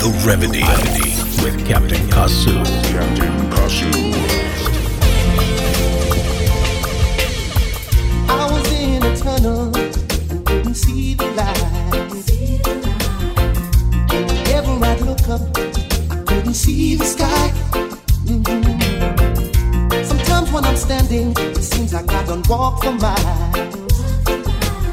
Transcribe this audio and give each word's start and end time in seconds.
The 0.00 0.08
Remedy 0.26 0.64
with 1.44 1.66
Captain 1.68 2.00
Kasu. 2.08 2.64
Captain 2.90 3.36
Kasu. 3.50 3.90
I 8.26 8.50
was 8.50 8.72
in 8.72 9.02
a 9.02 9.14
tunnel 9.14 9.70
couldn't 10.46 10.74
see 10.74 11.12
the 11.12 11.26
light. 11.36 11.60
Whenever 14.08 14.72
I 14.86 14.94
look 15.00 15.28
up, 15.28 15.42
I 16.10 16.16
couldn't 16.24 16.54
see 16.54 16.96
the 16.96 17.04
sky. 17.04 17.52
Mhm. 18.24 18.62
Sometimes 20.06 20.50
when 20.50 20.64
I'm 20.64 20.78
standing, 20.78 21.34
it 21.36 21.62
seems 21.62 21.92
like 21.92 22.10
I 22.10 22.22
walk 22.48 22.82
for 22.82 22.92
miles. 22.92 23.74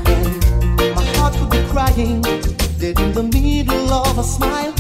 And 0.05 0.95
my 0.97 1.05
heart 1.15 1.35
be 1.49 1.59
crying, 1.71 2.21
dead 2.78 3.00
in 3.00 3.14
the 3.14 3.24
middle 3.24 3.93
of 3.93 4.18
a 4.18 4.24
smile. 4.24 4.76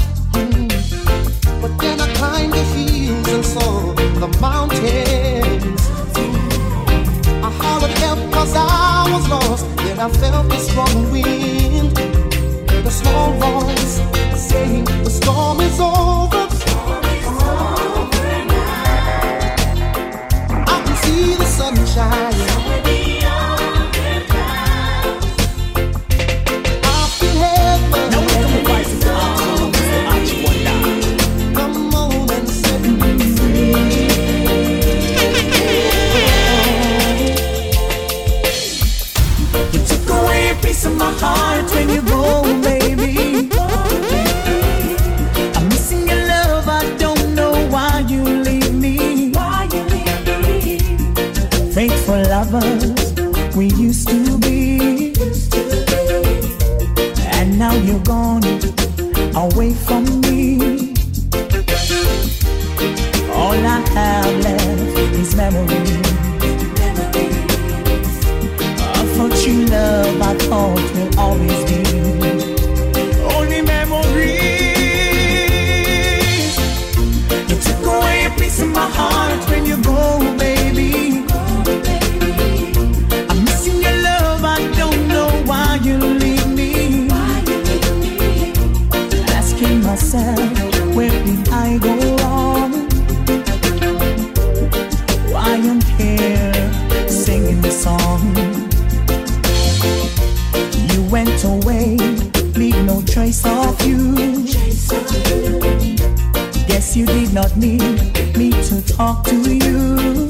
But 1.61 1.77
then 1.79 1.99
I 1.99 2.13
climbed 2.15 2.53
the 2.53 2.63
hills 2.73 3.27
and 3.29 3.45
saw 3.45 3.93
the 3.93 4.27
mountains. 4.39 5.81
I 7.47 7.49
hollered 7.59 7.97
I 8.55 9.09
was 9.11 9.27
lost. 9.29 9.65
I 9.99 10.09
felt 10.09 10.53
strong 10.59 11.11
wind. 11.11 11.97
Small 12.89 13.31
voice 13.33 14.01
saying 14.35 14.85
the 14.85 15.09
storm 15.09 15.59
is 15.61 15.79
over. 15.79 16.47
I 20.73 20.81
can 20.85 20.95
see 21.03 21.35
the 21.35 21.45
sunshine. 21.45 22.46
Song. 97.97 98.21
You 100.91 101.01
went 101.09 101.43
away, 101.43 101.97
leave 102.55 102.81
no 102.85 103.01
trace 103.01 103.45
of 103.45 103.81
you. 103.85 104.15
Guess 106.67 106.95
you 106.95 107.05
did 107.05 107.33
not 107.33 107.55
need 107.57 107.81
me 108.37 108.51
to 108.69 108.81
talk 108.85 109.23
to 109.25 109.35
you. 109.35 110.29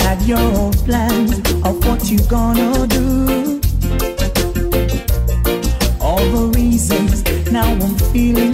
Had 0.00 0.22
your 0.22 0.38
own 0.38 0.72
plans 0.72 1.38
of 1.64 1.84
what 1.86 2.10
you 2.10 2.18
gonna 2.28 2.86
do. 2.86 3.60
All 6.00 6.24
the 6.36 6.52
reasons 6.54 7.22
now 7.50 7.68
I'm 7.84 7.96
feeling 8.12 8.45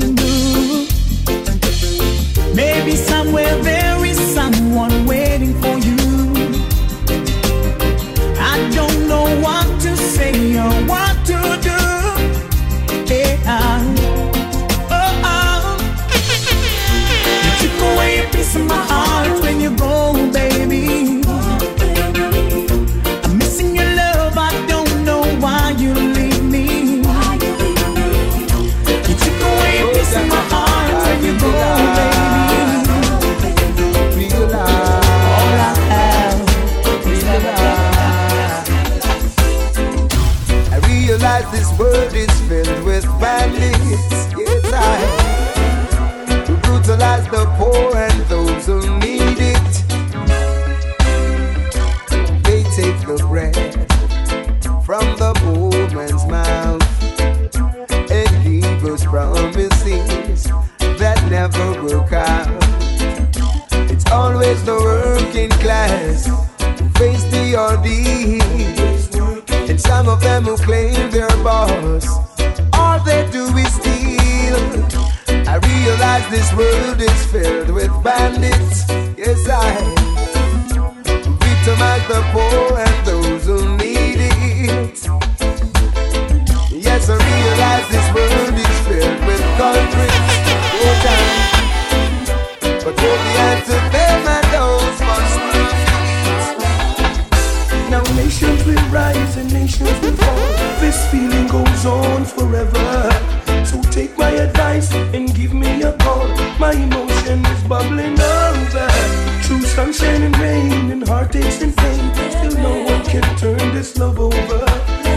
sunshine 109.92 110.22
and 110.22 110.38
rain 110.38 110.90
and 110.90 111.06
heartaches 111.06 111.62
and 111.62 111.76
pain, 111.76 112.14
still 112.30 112.62
no 112.62 112.82
one 112.84 113.04
can 113.04 113.22
turn 113.36 113.74
this 113.74 113.98
love 113.98 114.18
over. 114.18 114.58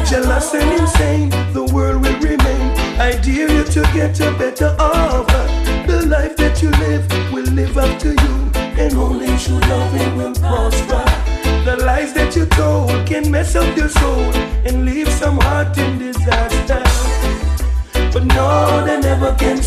Jealous 0.09 0.53
and 0.53 0.79
insane, 0.79 1.29
the 1.53 1.63
world 1.73 2.01
will 2.01 2.19
remain. 2.19 2.71
I 2.99 3.17
dare 3.21 3.51
you 3.51 3.63
to 3.63 3.81
get 3.93 4.19
a 4.19 4.31
better 4.37 4.75
offer. 4.79 5.43
The 5.87 6.05
life 6.07 6.35
that 6.37 6.61
you 6.61 6.71
live 6.71 7.05
will 7.31 7.49
live 7.53 7.77
up 7.77 7.99
to 7.99 8.09
you, 8.09 8.35
and 8.81 8.93
only 8.95 9.27
true 9.37 9.59
loving 9.59 10.17
will 10.17 10.33
prosper. 10.35 11.05
The 11.63 11.77
lies 11.85 12.13
that 12.13 12.35
you 12.35 12.45
told 12.45 13.07
can 13.07 13.31
mess 13.31 13.55
up 13.55 13.77
your 13.77 13.89
soul 13.89 14.33
and 14.65 14.85
leave 14.85 15.09
some 15.09 15.37
heart 15.37 15.77
in 15.77 15.99
disaster. 15.99 16.83
But 18.11 18.25
no, 18.25 18.85
they 18.85 18.99
never 18.99 19.33
can 19.35 19.61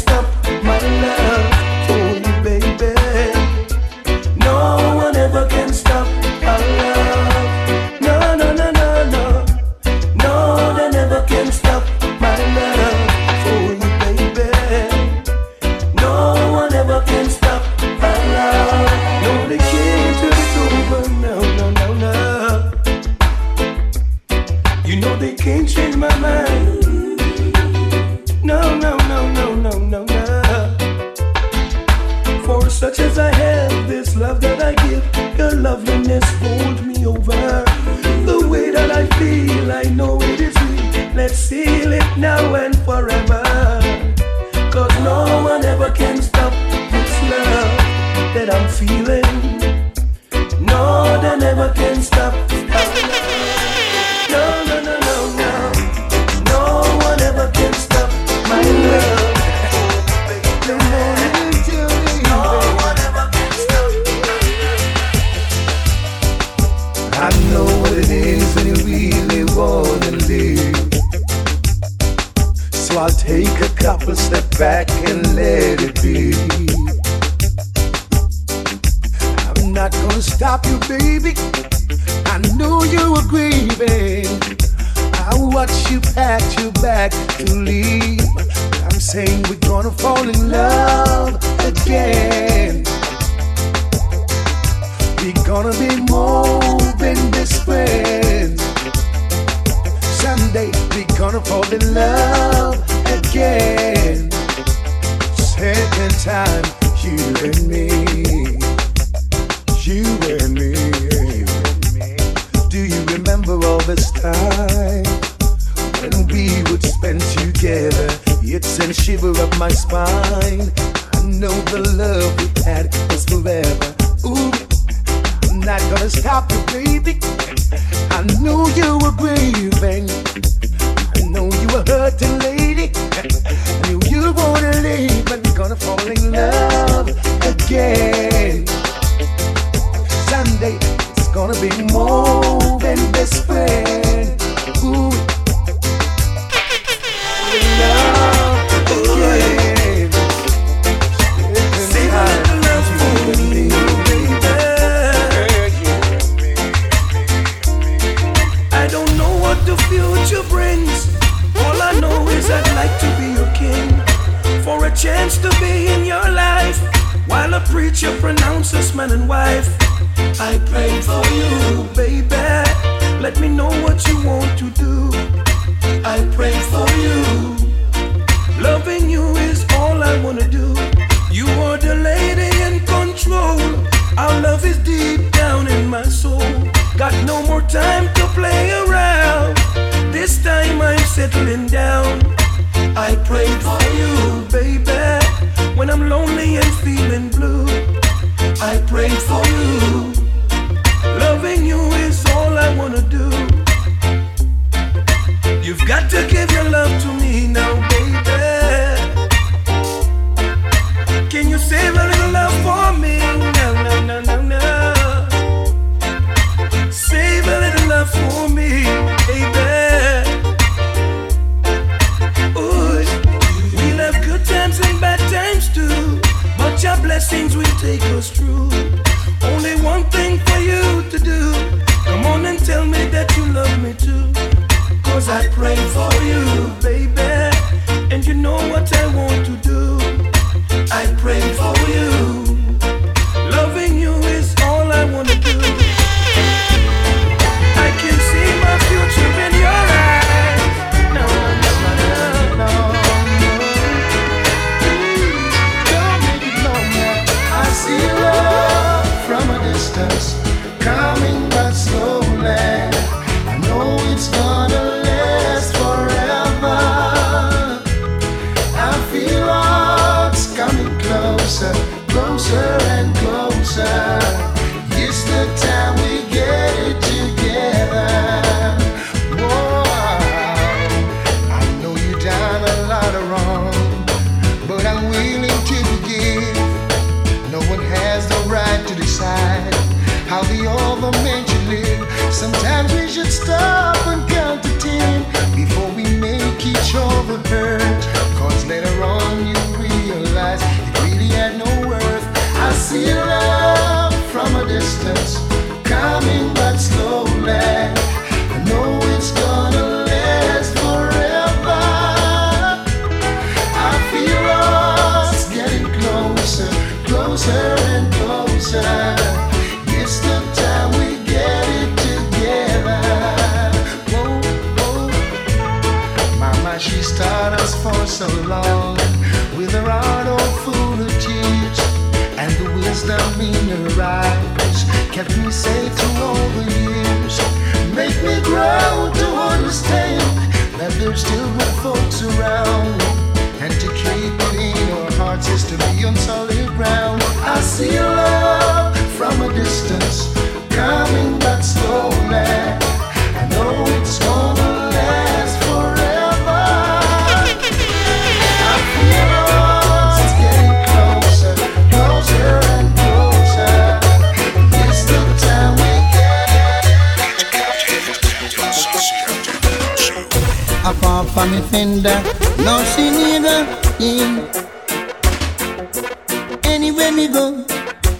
Anywhere 376.64 377.10
me 377.10 377.26
go, 377.26 377.64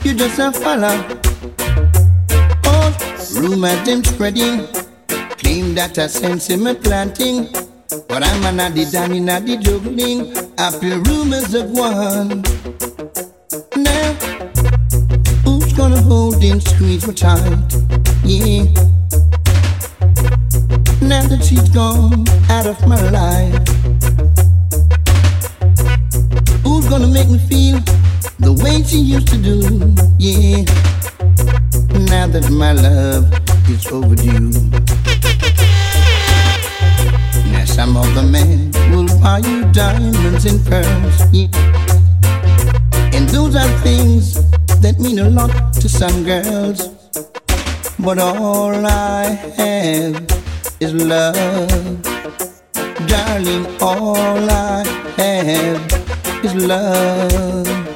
you 0.03 0.13
just 0.13 0.41
a 0.41 0.51
follow. 0.51 1.07
Oh, 2.65 2.97
All 3.31 3.41
rumors 3.41 3.87
them 3.87 4.03
spreading, 4.03 4.67
claim 5.39 5.77
that 5.77 5.97
I 5.97 6.09
sense 6.09 6.51
in 6.51 6.65
me 6.65 6.75
planting. 6.75 7.47
But 8.09 8.25
I'm 8.25 8.45
an 8.47 8.59
addy 8.59 8.87
down 8.87 9.13
in 9.13 9.27
the 9.27 9.57
juggling. 9.57 10.37
I 10.59 10.73
feel 10.73 10.99
rumors 11.03 11.55
of 11.55 11.71
one. 11.71 12.43
Now, 13.77 14.15
who's 15.45 15.73
gonna 15.75 16.03
hold 16.03 16.43
and 16.43 16.61
squeeze 16.61 17.07
me 17.07 17.15
tight? 17.15 17.73
Yeah. 18.25 18.65
Now 21.01 21.23
that 21.29 21.45
she's 21.49 21.69
gone 21.69 22.27
out 22.51 22.67
of 22.67 22.85
my 22.89 23.01
life, 23.11 23.78
gonna 26.89 27.07
make 27.07 27.29
me 27.29 27.39
feel 27.39 27.79
the 28.39 28.53
way 28.65 28.83
she 28.83 28.97
used 28.97 29.29
to 29.29 29.37
do? 29.37 29.61
Yeah. 30.19 30.65
Now 32.09 32.27
that 32.27 32.49
my 32.51 32.73
love 32.73 33.29
is 33.69 33.87
overdue. 33.93 34.51
Now 37.53 37.65
some 37.67 37.97
of 37.97 38.09
the 38.15 38.23
men 38.23 38.71
will 38.91 39.07
buy 39.21 39.39
you 39.39 39.71
diamonds 39.73 40.47
and 40.47 40.65
pearls. 40.65 41.17
Yeah. 41.31 41.49
And 43.13 43.29
those 43.29 43.55
are 43.55 43.69
things 43.81 44.35
that 44.81 44.99
mean 44.99 45.19
a 45.19 45.29
lot 45.29 45.75
to 45.75 45.89
some 45.89 46.25
girls. 46.25 46.89
But 47.99 48.19
all 48.19 48.87
I 48.87 49.25
have 49.57 50.27
is 50.81 50.95
love. 50.95 52.03
Darling, 53.07 53.67
all 53.81 54.51
I 54.51 54.85
have 55.17 55.98
is 56.45 56.55
love. 56.55 57.88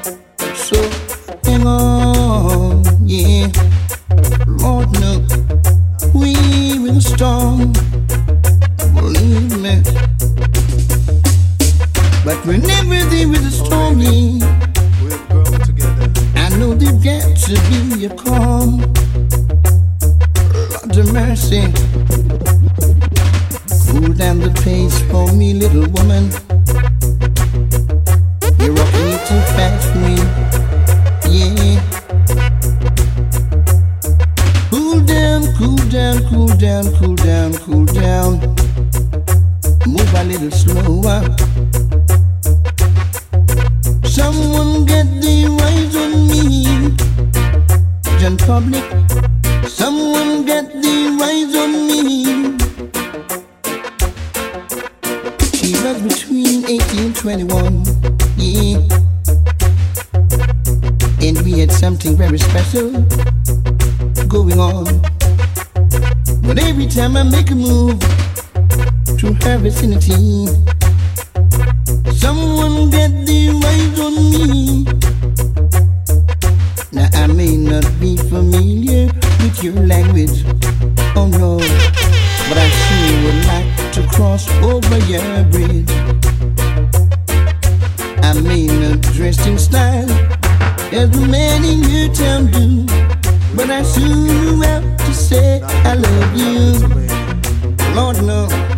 Someone 72.14 72.90
get 72.90 73.10
the 73.26 73.40
rise 73.62 74.00
on 74.00 74.14
me. 74.32 74.84
Now 76.92 77.08
I 77.22 77.26
may 77.26 77.56
not 77.56 77.86
be 78.00 78.16
familiar 78.16 79.06
with 79.42 79.62
your 79.62 79.74
language, 79.74 80.44
oh 81.16 81.26
no, 81.26 81.58
but 82.48 82.58
I 82.64 82.68
sure 82.82 83.16
would 83.24 83.40
like 83.52 83.70
to 83.92 84.02
cross 84.14 84.48
over 84.62 84.98
your 85.12 85.44
bridge. 85.52 85.92
I 88.22 88.32
may 88.40 88.66
not 88.66 89.00
dress 89.14 89.46
in 89.46 89.58
style 89.58 90.10
as 90.92 91.10
the 91.10 91.26
man 91.28 91.64
in 91.64 91.82
your 91.92 92.08
town 92.14 92.46
do, 92.50 92.86
but 93.56 93.68
I 93.70 93.82
sure 93.82 94.64
have 94.64 94.96
to 94.96 95.14
say 95.14 95.60
I 95.62 95.94
love 95.94 96.36
you. 96.36 97.02
Lord 97.94 98.22
no. 98.24 98.71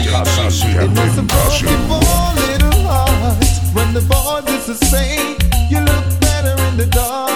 It 0.00 0.90
must 0.94 1.16
have 1.16 1.26
broke 1.26 1.60
your 1.60 1.70
poor 1.88 2.34
little 2.46 2.86
when 3.74 3.92
the 3.94 4.00
to 4.66 4.74
say 4.86 5.36
you 5.68 5.80
better 6.20 6.54
in 6.68 6.76
the 6.76 6.86
dark. 6.86 7.27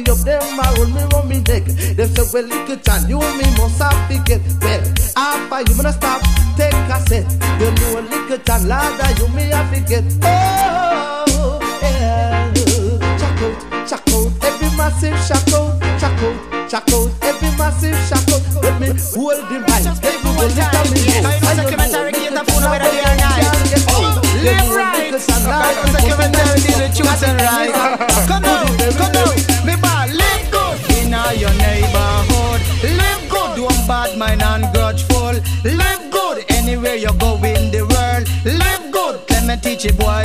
Me 0.00 0.10
up, 0.10 0.18
them 0.18 0.58
a 0.58 0.64
hold 0.76 0.92
me 0.94 1.02
round 1.12 1.28
me 1.28 1.40
neck. 1.40 1.64
Them 1.64 2.08
say 2.08 2.24
well 2.32 2.44
little 2.44 2.76
John, 2.76 3.08
you 3.08 3.18
me 3.18 3.44
must 3.56 3.80
have 3.80 4.08
to 4.08 4.18
get 4.24 4.40
well. 4.60 4.80
After 5.16 5.60
you 5.70 5.76
wanna 5.76 5.92
stop, 5.92 6.22
take 6.56 6.74
a 6.74 6.98
set. 7.06 7.26
You 7.60 7.70
know 7.70 8.00
little 8.00 8.38
John, 8.38 8.68
Lord, 8.68 9.18
you 9.18 9.28
me 9.28 9.42
have 9.50 9.72
to 9.74 9.80
get. 9.80 10.04
Oh, 10.22 11.60
yeah. 11.82 12.52
Check 13.18 13.40
out, 13.42 13.88
check 13.88 14.08
out, 14.14 14.28
every 14.44 14.70
massive 14.76 15.18
check 15.26 15.48
out, 15.54 15.80
check 16.00 16.18
out, 16.22 16.36
check 16.70 16.92
out, 16.92 17.10
every 17.22 17.50
massive 17.58 17.98
check 18.08 18.28
out. 18.30 18.42
Let 18.62 18.80
me 18.80 18.88
hold 19.14 19.42
the 19.48 19.58
mic, 19.60 19.84
every 20.04 20.30
one 20.36 20.50
at 20.58 20.90
me. 20.92 21.00
I 21.20 21.54
know 21.54 21.62
Documentary, 21.62 22.12
get 22.12 22.32
the 22.32 22.44
phone 22.48 22.64
over 22.64 22.78
there, 22.78 23.16
guys. 23.16 23.48
Live 24.40 24.70
right. 24.72 25.12
Documentary, 25.92 26.60
do 26.64 26.72
the 26.78 26.88
truth 26.94 27.22
and 27.28 27.40
right. 27.40 27.72
Come 28.26 28.44
on, 28.44 28.66
come 28.96 29.16
on, 29.16 29.49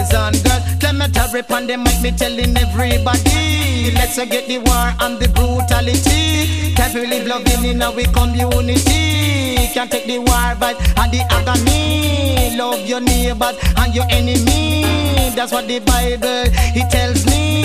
boys 0.06 0.14
and 0.14 0.44
girls. 0.44 0.66
Me 0.96 1.06
rip 1.34 1.52
on 1.52 1.68
them 1.68 1.84
might 1.84 2.02
be 2.02 2.12
telling 2.12 2.56
everybody. 2.56 3.92
Let's 3.94 4.18
forget 4.18 4.48
the 4.48 4.60
war 4.60 4.94
and 5.02 5.20
the 5.20 5.28
brutality. 5.30 6.74
Can't 6.76 6.94
we 6.94 7.08
live 7.08 7.28
loving 7.28 7.66
in 7.66 7.82
our 7.82 8.04
community. 8.14 9.68
Can't 9.74 9.92
take 9.92 10.06
the 10.06 10.20
war 10.20 10.56
but 10.60 10.76
and 10.98 11.12
the 11.12 11.26
agony. 11.30 12.56
Love 12.58 12.86
your 12.88 13.02
neighbors 13.02 13.58
and 13.78 13.94
your 13.94 14.06
enemy. 14.10 14.84
That's 15.36 15.52
what 15.52 15.68
the 15.68 15.80
Bible 15.80 16.46
it 16.76 16.90
tells 16.90 17.26
me. 17.26 17.64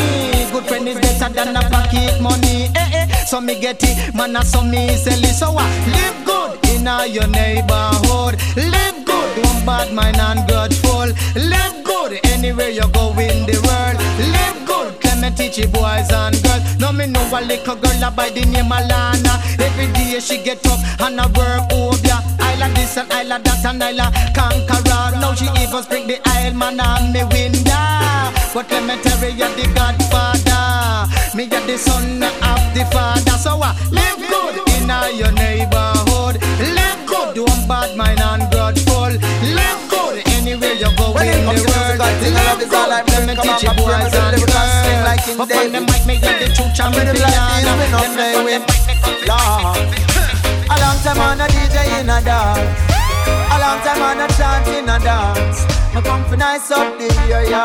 Good 0.52 0.64
friend 0.64 0.88
is 0.88 0.98
better 0.98 1.32
than 1.32 1.56
a 1.56 1.60
pocket 1.70 2.20
money. 2.20 2.68
Eh, 2.74 2.90
eh. 2.92 3.24
So 3.24 3.40
me 3.40 3.60
get 3.60 3.82
it, 3.82 4.14
man, 4.14 4.34
and 4.34 4.46
so 4.46 4.62
me 4.64 4.96
sell 4.96 5.22
it. 5.22 5.34
So 5.34 5.56
I 5.56 5.68
Live 5.86 6.24
good 6.26 6.69
in 6.80 7.12
your 7.12 7.28
neighborhood. 7.28 8.40
Live 8.56 9.04
good, 9.04 9.28
don't 9.36 9.66
bad 9.66 9.92
mind 9.92 10.16
and 10.16 10.40
grudgeful. 10.48 11.12
Live 11.36 11.84
good 11.84 12.18
anywhere 12.24 12.70
you 12.70 12.86
go 12.92 13.10
in 13.18 13.44
the 13.46 13.56
world. 13.66 13.96
Live 14.34 14.60
good, 14.66 15.04
let 15.04 15.18
me 15.20 15.30
teach 15.36 15.58
you 15.58 15.68
boys 15.68 16.10
and 16.10 16.36
girls. 16.42 16.78
Now 16.78 16.92
me 16.92 17.06
know 17.06 17.22
a 17.32 17.40
little 17.44 17.76
girl 17.76 18.10
by 18.16 18.30
the 18.30 18.44
name 18.46 18.72
of 18.72 18.84
Lana. 18.88 19.34
Every 19.58 19.92
day 19.92 20.18
she 20.20 20.42
get 20.42 20.66
up 20.66 20.80
and 21.00 21.20
I 21.20 21.26
work 21.36 21.72
over. 21.72 22.18
Isla 22.48 22.68
this 22.74 22.96
and 22.96 23.10
Isla 23.12 23.38
that 23.44 23.64
and 23.64 23.82
Isla 23.82 24.06
conqueror. 24.34 25.20
Now 25.20 25.34
she 25.34 25.46
even 25.60 25.82
spring 25.82 26.06
the 26.06 26.18
Isle 26.24 26.54
man 26.54 26.80
on 26.80 27.12
me 27.12 27.22
window. 27.24 28.32
But 28.54 28.70
let 28.70 28.84
me 28.88 28.96
the 29.56 29.66
Godfather. 29.74 31.10
Me 31.36 31.44
you're 31.44 31.66
the 31.66 31.76
son 31.78 32.22
of 32.22 32.62
the 32.74 32.84
Father. 32.90 33.36
So 33.38 33.58
what? 33.58 33.76
Live 33.92 34.18
good 34.18 34.56
in 34.74 34.88
your 35.18 35.30
neighborhood. 35.32 35.49
is 42.62 42.72
all 42.72 42.92
I'm 42.92 43.06
learning. 43.06 43.36
Come 43.36 43.48
on, 43.48 43.64
my 43.64 43.74
boys 43.74 44.14
and 44.14 44.36
girls. 44.36 45.00
Like 45.04 45.26
in 45.28 45.36
day. 45.36 45.36
But 45.36 45.48
them 45.48 45.84
might 45.86 46.06
make 46.06 46.22
me 46.22 46.32
the 46.38 46.52
true 46.52 46.68
champion. 46.74 47.06
We 47.12 47.86
not 47.90 48.08
play 48.14 48.36
with. 48.44 48.64
Lord. 49.26 49.78
A 50.68 50.76
long 50.80 50.98
time 51.02 51.20
on 51.20 51.40
a 51.40 51.46
DJ 51.48 52.00
in 52.00 52.10
a 52.10 52.20
dance. 52.20 52.80
A 53.26 53.56
long 53.58 53.80
time 53.82 54.02
on 54.02 54.20
a 54.20 54.28
chant 54.36 54.68
in 54.68 54.88
a 54.88 54.98
dance. 54.98 55.79
Me 56.00 56.06
come 56.06 56.24
for 56.24 56.36
nice 56.38 56.70
up 56.70 56.96
the 56.96 57.04
area. 57.28 57.60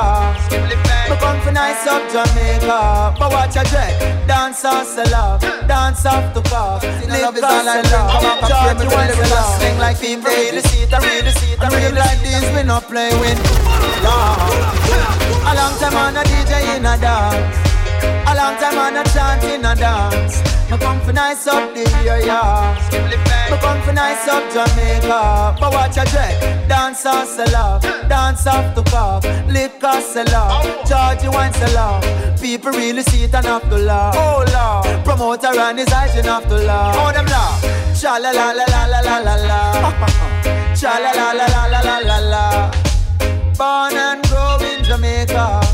Me 1.10 1.16
come 1.24 1.40
for 1.40 1.54
nice 1.54 1.88
up 1.88 2.04
Jamaica. 2.12 3.16
But 3.18 3.32
watch 3.32 3.56
a 3.56 3.64
dread. 3.64 4.28
Dance 4.28 4.66
off 4.66 4.94
the 4.94 5.10
love. 5.10 5.40
Dance 5.68 6.06
off 6.06 6.34
the 6.34 6.42
cough. 6.42 6.84
Live 6.84 7.24
off 7.24 7.34
the 7.34 7.40
love. 7.40 7.86
George, 8.44 8.84
you 8.84 8.92
want 8.92 9.14
to 9.14 9.22
love. 9.32 9.62
Sing 9.62 9.78
like 9.80 10.02
people 10.02 10.30
really 10.30 10.60
see 10.68 10.84
it. 10.84 10.94
I 10.94 11.00
really 11.00 11.32
see 11.32 11.54
it. 11.54 11.62
I 11.62 11.70
really 11.70 11.96
like 11.96 12.20
this. 12.20 12.44
We 12.54 12.64
not 12.64 12.84
play 12.84 13.12
with. 13.24 13.40
Lord. 14.04 14.36
A 15.48 15.56
long 15.56 15.80
time 15.80 15.96
on 15.96 16.18
a 16.18 16.24
DJ 16.28 16.76
in 16.76 16.86
a 16.86 16.98
dance. 17.00 17.56
A 18.28 18.36
long 18.36 18.60
time 18.60 18.78
on 18.78 18.98
a 18.98 19.04
chant 19.16 19.44
in 19.46 19.64
a 19.64 19.76
dance. 19.76 20.55
Me 20.72 20.78
come 20.78 21.00
for 21.02 21.14
nice 21.14 21.48
up 21.48 21.74
the 21.74 21.84
area. 22.10 22.42
Me 23.52 23.58
come 23.58 23.82
for 23.84 23.94
nice 23.94 24.28
up 24.28 24.44
Jamaica. 24.52 25.56
But 25.60 25.72
watch 25.74 25.98
a 25.98 26.06
dread. 26.06 26.68
Dance 26.68 27.06
off 27.06 27.38
the 27.38 27.50
love. 27.52 27.82
Dance 28.10 28.48
off 28.48 28.74
the 28.76 28.84
cough. 28.84 29.24
Liquor 29.48 30.02
sell 30.02 30.36
off. 30.36 30.66
Georgie 30.88 31.30
wine 31.30 31.54
sell 31.54 31.78
off. 31.78 32.42
People 32.42 32.72
really 32.72 33.04
see 33.04 33.24
it 33.24 33.34
and 33.36 33.46
have 33.46 33.70
to 33.70 33.78
laugh. 33.78 34.16
Oh 34.18 34.44
Lord. 34.56 35.06
Promoter 35.06 35.58
and 35.60 35.80
his 35.80 35.92
eyes 35.94 36.16
and 36.16 36.26
have 36.26 36.48
to 36.48 36.58
laugh. 36.58 36.96
Oh 36.98 37.12
them 37.14 37.26
laugh. 37.28 37.62
Cha 38.00 38.18
la 38.18 38.32
la 38.32 38.52
la 38.52 38.66
la 38.66 38.86
la 38.86 39.00
la 39.00 39.18
la 39.20 39.36
la. 39.36 39.62
Cha 40.76 40.98
la 40.98 41.12
la 41.12 41.32
la 41.32 41.46
la 41.46 41.66
la 41.70 41.82
la 41.82 41.98
la 42.00 42.18
la. 42.18 42.72
Born 43.58 43.96
and 43.96 44.28
grow 44.28 44.58
in 44.62 44.84
Jamaica. 44.84 45.65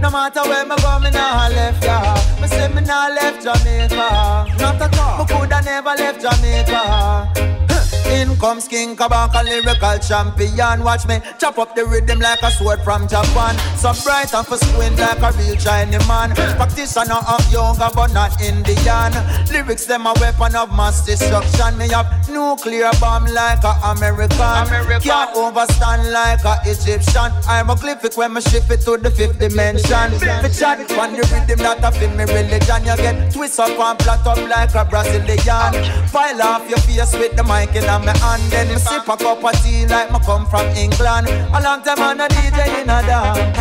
No 0.00 0.10
matter 0.10 0.42
where 0.42 0.64
me 0.66 0.76
go, 0.76 0.98
me 0.98 1.10
nah 1.10 1.48
left 1.48 1.84
ya. 1.84 2.14
Me 2.40 2.48
say 2.48 2.68
me 2.68 2.80
nah 2.82 3.08
left 3.08 3.42
Jamaica. 3.42 4.46
Not 4.58 4.82
at 4.82 4.98
all. 4.98 5.18
Me 5.18 5.24
coulda 5.32 5.62
never 5.62 5.94
left 5.96 6.20
Jamaica. 6.20 7.61
In 8.06 8.36
comes 8.36 8.68
King 8.68 8.96
Kabaka, 8.96 9.44
lyrical 9.44 9.98
champion. 9.98 10.82
Watch 10.82 11.06
me 11.06 11.20
chop 11.38 11.58
up 11.58 11.74
the 11.74 11.84
rhythm 11.84 12.18
like 12.18 12.42
a 12.42 12.50
sword 12.50 12.80
from 12.82 13.06
Japan. 13.08 13.56
So 13.76 13.92
bright 14.04 14.34
and 14.34 14.46
for 14.46 14.56
squint 14.56 14.98
like 14.98 15.22
a 15.22 15.30
real 15.38 15.56
Chinese 15.56 16.06
man. 16.08 16.34
Practitioner 16.34 17.20
of 17.28 17.44
yoga 17.52 17.90
but 17.94 18.12
not 18.12 18.40
Indian. 18.40 19.12
Lyrics 19.52 19.86
them 19.86 20.06
a 20.06 20.14
weapon 20.20 20.56
of 20.56 20.74
mass 20.74 21.04
destruction. 21.06 21.78
Me 21.78 21.88
have 21.88 22.10
nuclear 22.28 22.90
bomb 23.00 23.26
like 23.26 23.62
a 23.64 23.72
American. 23.84 24.98
Can't 25.00 25.36
overstand 25.36 26.10
like 26.12 26.44
a 26.44 26.58
Egyptian. 26.66 27.32
I'm 27.46 27.70
a 27.70 27.74
glyphic 27.74 28.16
when 28.16 28.34
me 28.34 28.40
shift 28.40 28.70
it 28.70 28.80
to 28.82 28.96
the 28.96 29.10
fifth 29.10 29.38
dimension. 29.38 30.12
Me 30.42 30.50
chat 30.50 30.80
on 30.98 31.12
the 31.12 31.22
rhythm 31.30 31.58
that 31.64 31.84
I 31.84 31.90
feel 31.92 32.10
me 32.10 32.24
religion. 32.24 32.84
You 32.84 32.96
get 32.96 33.32
twist 33.32 33.60
up 33.60 33.78
and 33.78 34.02
flat 34.02 34.26
up 34.26 34.38
like 34.48 34.74
a 34.74 34.84
Brazilian. 34.84 35.72
Pile 36.10 36.42
off 36.42 36.68
your 36.68 36.78
face 36.78 37.12
with 37.14 37.36
the 37.36 37.44
mic 37.44 37.74
in 37.74 37.91
my 38.00 38.16
hand. 38.18 38.42
Then 38.50 38.68
me 38.68 38.76
sip 38.76 39.08
a 39.08 39.16
cup 39.16 39.44
of 39.44 39.52
tea 39.62 39.86
like 39.86 40.10
me 40.12 40.18
come 40.24 40.46
from 40.46 40.66
England. 40.76 41.28
A 41.28 41.60
long 41.60 41.82
time 41.82 42.00
on 42.00 42.20
a 42.20 42.28
DJ 42.28 42.80
in 42.80 42.88
a 42.88 43.02
dance. 43.04 43.58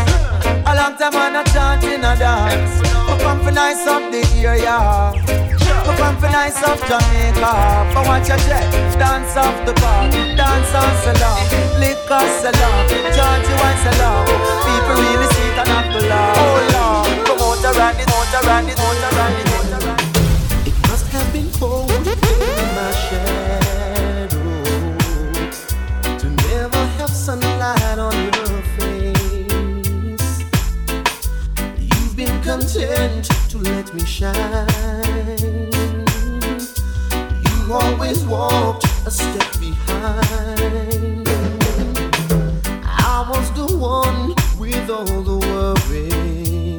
A 0.64 0.72
long 0.76 0.96
time 0.96 1.16
on 1.16 1.36
a 1.36 1.44
chant 1.52 1.84
in 1.84 2.04
a 2.04 2.16
dance. 2.16 2.80
Me 2.80 3.14
come 3.20 3.40
for 3.44 3.52
nice 3.52 3.86
up 3.88 4.04
the 4.12 4.24
area. 4.40 5.12
Me 5.88 5.94
come 6.00 6.18
for 6.18 6.32
nice 6.32 6.62
up 6.64 6.80
Jamaica. 6.88 7.52
But 7.94 8.08
watch 8.08 8.30
your 8.30 8.40
jet. 8.48 8.72
Dance 8.96 9.36
off 9.36 9.58
the 9.66 9.74
bar. 9.82 10.08
Dance 10.40 10.74
on 10.80 10.92
salon. 11.04 11.44
Liquor 11.84 12.24
salon. 12.40 12.88
Georgie 13.12 13.56
wine 13.60 13.80
salon. 13.84 14.24
People 14.64 14.96
really 14.96 15.28
see 15.36 15.48
it 15.52 15.60
and 15.60 15.68
have 15.68 15.90
to 15.92 16.00
laugh. 16.08 16.38
Oh 16.40 16.58
Lord. 16.72 17.12
Promoter 17.28 17.74
and 17.76 18.00
it, 18.00 18.08
promoter 18.08 18.50
and 18.56 18.70
it, 18.70 18.78
promoter 18.80 19.12
and 19.26 19.36
it, 19.42 19.48
it. 19.48 20.68
It 20.68 20.76
must 20.88 21.08
have 21.12 21.28
been 21.34 21.50
cold 21.60 21.91
content 32.62 33.26
to 33.50 33.58
let 33.58 33.92
me 33.94 34.06
shine. 34.06 34.36
You 37.48 37.74
always 37.74 38.24
walked 38.26 38.86
a 39.08 39.12
step 39.12 39.52
behind. 39.60 41.28
I 42.86 43.26
was 43.32 43.52
the 43.54 43.66
one 43.76 44.36
with 44.60 44.90
all 44.92 45.22
the 45.30 45.38
worry, 45.50 46.78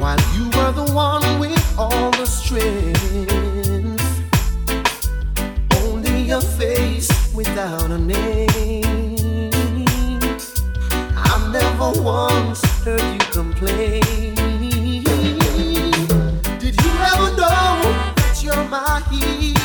while 0.00 0.22
you 0.34 0.44
were 0.56 0.72
the 0.72 0.92
one 0.92 1.38
with 1.38 1.78
all 1.78 2.10
the 2.10 2.26
strength. 2.26 2.96
Only 5.84 6.30
a 6.30 6.40
face 6.40 7.10
without 7.32 7.90
a 7.92 7.98
name. 7.98 8.45
never 11.78 12.00
once 12.00 12.62
heard 12.84 13.00
you 13.00 13.18
complain. 13.30 14.34
Did 16.58 16.74
you 16.82 16.90
ever 17.12 17.30
know 17.36 17.80
that 18.16 18.40
you're 18.42 18.64
my 18.64 19.02
hero? 19.10 19.55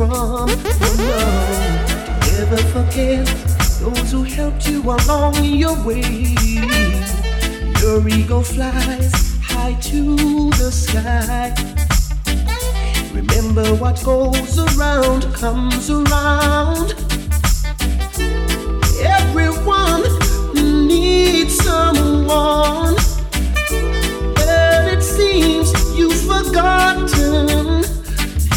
from 0.00 0.12
alone. 0.12 0.48
Never 2.32 2.56
forget 2.72 3.26
those 3.80 4.10
who 4.10 4.22
helped 4.22 4.66
you 4.66 4.80
along 4.82 5.44
your 5.44 5.76
way. 5.84 6.34
Your 7.82 8.08
ego 8.08 8.40
flies 8.40 9.12
high 9.42 9.74
to 9.90 10.16
the 10.60 10.70
sky. 10.72 11.52
Remember 13.12 13.74
what 13.74 14.02
goes 14.02 14.58
around 14.58 15.22
comes 15.34 15.90
around. 15.90 16.94
Everyone 19.02 20.02
needs 20.54 21.56
someone, 21.56 22.94
but 24.34 24.82
it 24.94 25.02
seems 25.02 25.68
you've 25.94 26.22
forgotten. 26.22 27.84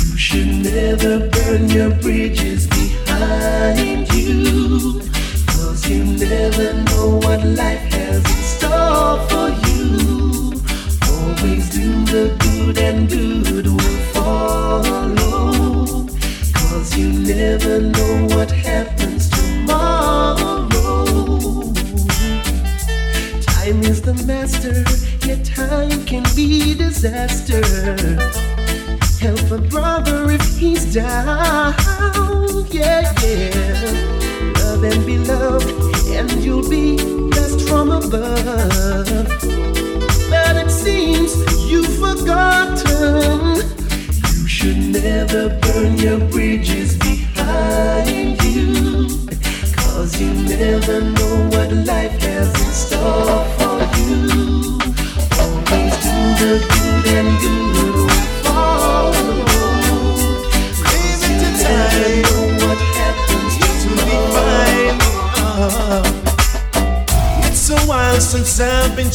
You 0.09 0.17
should 0.17 0.47
never 0.63 1.32
burn 1.45 1.69
your 1.69 1.91
bridges 2.01 2.67
behind 2.67 4.11
you. 4.13 5.01
Cause 5.47 5.89
you 5.89 6.03
never 6.03 6.73
know 6.85 7.19
what 7.23 7.43
life 7.43 7.85
has 7.93 8.23
in 8.35 8.43
store 8.53 9.17
for 9.29 9.49
you. 9.67 10.53
Always 11.11 11.69
do 11.69 11.87
the 12.13 12.25
good 12.39 12.77
and 12.77 13.09
good 13.09 13.67
will 13.67 13.99
follow. 14.13 16.07
Cause 16.53 16.97
you 16.97 17.09
never 17.11 17.81
know 17.81 18.27
what 18.35 18.51
happens 18.51 19.29
tomorrow. 19.29 20.67
Time 23.41 23.79
is 23.83 24.01
the 24.01 24.13
master, 24.25 24.83
yet 25.27 25.43
time 25.45 26.05
can 26.05 26.23
be 26.35 26.73
disaster. 26.75 27.62
Down, 30.93 31.73
yeah, 32.69 33.11
yeah. 33.23 34.53
Love 34.59 34.83
and 34.83 35.05
be 35.07 35.17
loved, 35.17 35.67
and 36.09 36.31
you'll 36.43 36.69
be 36.69 36.97
blessed 37.29 37.67
from 37.67 37.89
above. 37.89 39.07
But 40.29 40.55
it 40.55 40.69
seems 40.69 41.33
you've 41.67 41.97
forgotten. 41.97 43.55
You 44.35 44.47
should 44.47 44.77
never 44.77 45.49
burn 45.61 45.97
your 45.97 46.19
bridges 46.29 46.95
behind 46.97 48.39
you. 48.43 49.07
Cause 49.75 50.21
you 50.21 50.31
never 50.31 51.01
know 51.01 51.49
what 51.53 51.71
life 51.73 52.21
has 52.21 52.49
in 52.61 52.71
store 52.71 53.12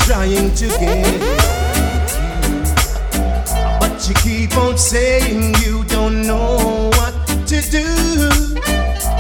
trying 0.09 0.55
to 0.55 0.69
get. 0.81 1.21
But 3.79 4.09
you 4.09 4.15
keep 4.25 4.57
on 4.57 4.79
saying 4.79 5.55
you 5.63 5.85
don't 5.85 6.27
know 6.27 6.89
what 6.97 7.15
to 7.47 7.61
do. 7.71 7.85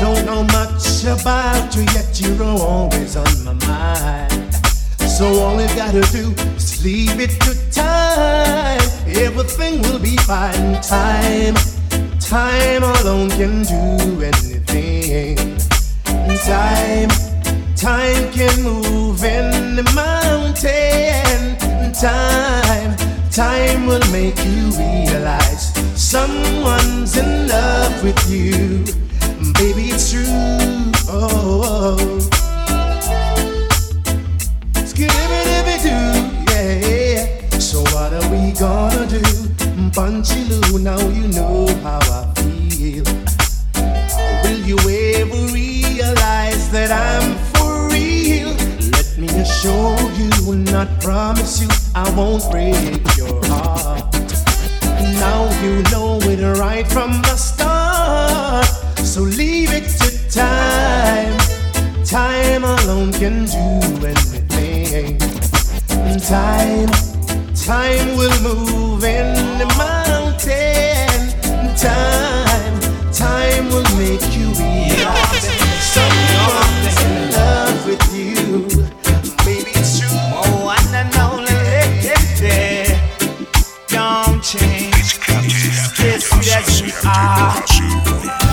Don't 0.01 0.24
know 0.24 0.44
much 0.44 1.05
about 1.05 1.77
you, 1.77 1.83
yet 1.92 2.18
you're 2.18 2.42
always 2.42 3.16
on 3.16 3.44
my 3.44 3.53
mind. 3.66 4.55
So 4.98 5.27
all 5.42 5.61
you 5.61 5.68
gotta 5.77 6.01
do 6.11 6.33
is 6.57 6.83
leave 6.83 7.20
it 7.20 7.38
to 7.42 7.53
time. 7.70 8.81
Everything 9.09 9.83
will 9.83 9.98
be 9.98 10.16
fine. 10.16 10.81
Time, 10.81 11.55
time 12.18 12.83
alone 12.83 13.29
can 13.29 13.62
do 13.64 14.22
anything. 14.24 15.37
Time, 16.46 17.11
time 17.77 18.33
can 18.33 18.62
move 18.62 19.22
in 19.22 19.77
the 19.77 19.83
mountain. 20.48 21.92
Time, 21.92 22.96
time 23.30 23.87
will 23.87 24.06
make 24.12 24.38
you 24.44 24.70
realize 24.78 25.72
someone's 25.96 27.16
in 27.16 27.48
love 27.48 28.02
with 28.02 28.30
you. 28.30 28.84
Baby, 29.54 29.90
it's 29.90 30.11
true. 30.12 30.24
Oh, 31.11 31.96
yeah. 34.96 37.26
So 37.58 37.80
what 37.80 38.12
are 38.12 38.30
we 38.30 38.52
gonna 38.52 39.06
do? 39.06 39.22
Punchy 39.92 40.44
Lou, 40.44 40.78
now 40.78 40.98
you 41.08 41.26
know 41.28 41.66
how 41.82 41.98
I 41.98 42.32
feel. 42.37 43.04
Will 44.44 44.61
you 44.61 44.76
ever 45.18 45.52
realize 45.52 46.70
that 46.70 46.90
I'm 46.92 47.37
for 47.54 47.88
real? 47.88 48.50
Let 48.92 49.18
me 49.18 49.26
assure 49.40 49.98
you, 50.52 50.58
not 50.72 50.88
promise 51.00 51.61
you, 51.61 51.68
I 51.94 52.08
won't 52.16 52.50
break 52.50 53.02
your 53.16 53.44
heart. 53.46 54.14
Now 55.20 55.48
you 55.62 55.82
know 55.90 56.18
it 56.22 56.40
right 56.58 56.87
from 56.87 57.11
the 57.22 57.37
start. 57.37 58.66
So 59.04 59.22
leave 59.22 59.70
it 59.72 59.88
to 60.00 60.30
time. 60.30 61.37
Time 62.04 62.64
alone 62.64 63.12
can 63.12 63.44
do 63.46 64.06
anything. 64.06 65.18
Time, 66.20 66.88
time 67.54 68.16
will 68.16 68.38
move 68.42 69.04
in 69.04 69.34
the 69.58 69.66
mountain. 69.76 71.18
Time, 71.76 73.12
time 73.12 73.68
will 73.70 73.90
make 73.98 74.24
you 74.37 74.58
as 87.11 88.47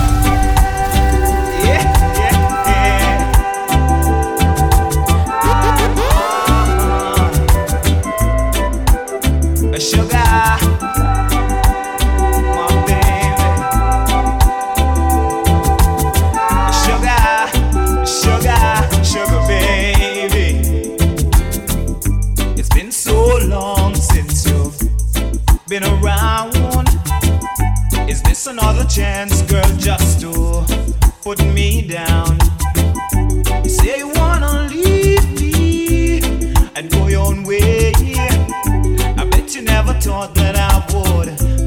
thought 40.16 40.34
that 40.34 40.56
I 40.56 40.76
would 40.94 41.65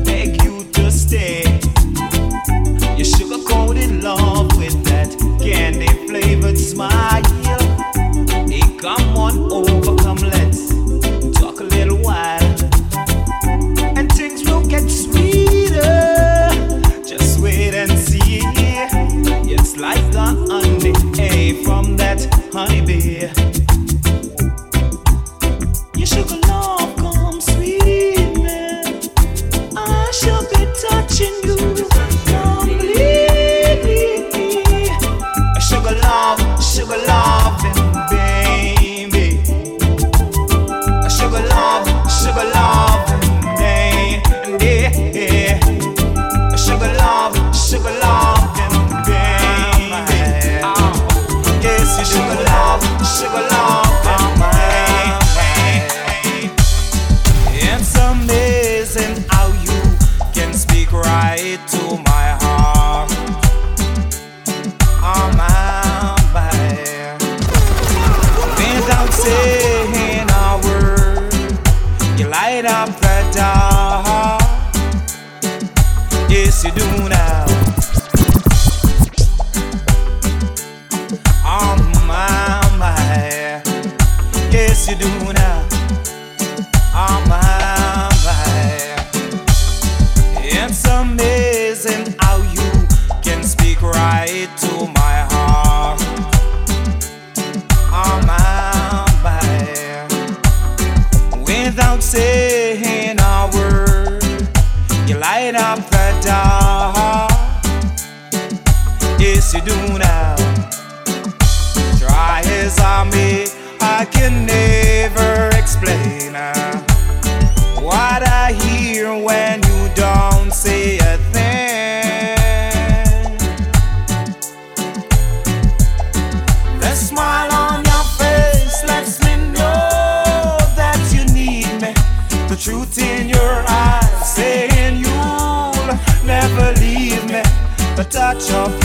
There's 138.29 138.51
a 138.51 138.78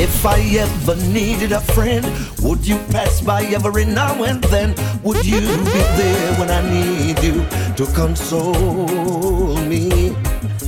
If 0.00 0.24
I 0.24 0.40
ever 0.58 0.96
needed 1.12 1.52
a 1.52 1.60
friend, 1.60 2.06
would 2.42 2.66
you 2.66 2.78
pass 2.90 3.20
by 3.20 3.42
every 3.44 3.84
now 3.84 4.22
and 4.22 4.42
then? 4.44 4.74
Would 5.02 5.24
you 5.26 5.40
be 5.40 5.82
there 5.98 6.34
when 6.38 6.50
I 6.50 6.62
need 6.70 7.22
you 7.22 7.44
to 7.76 7.86
console 7.94 9.56
me? 9.66 10.14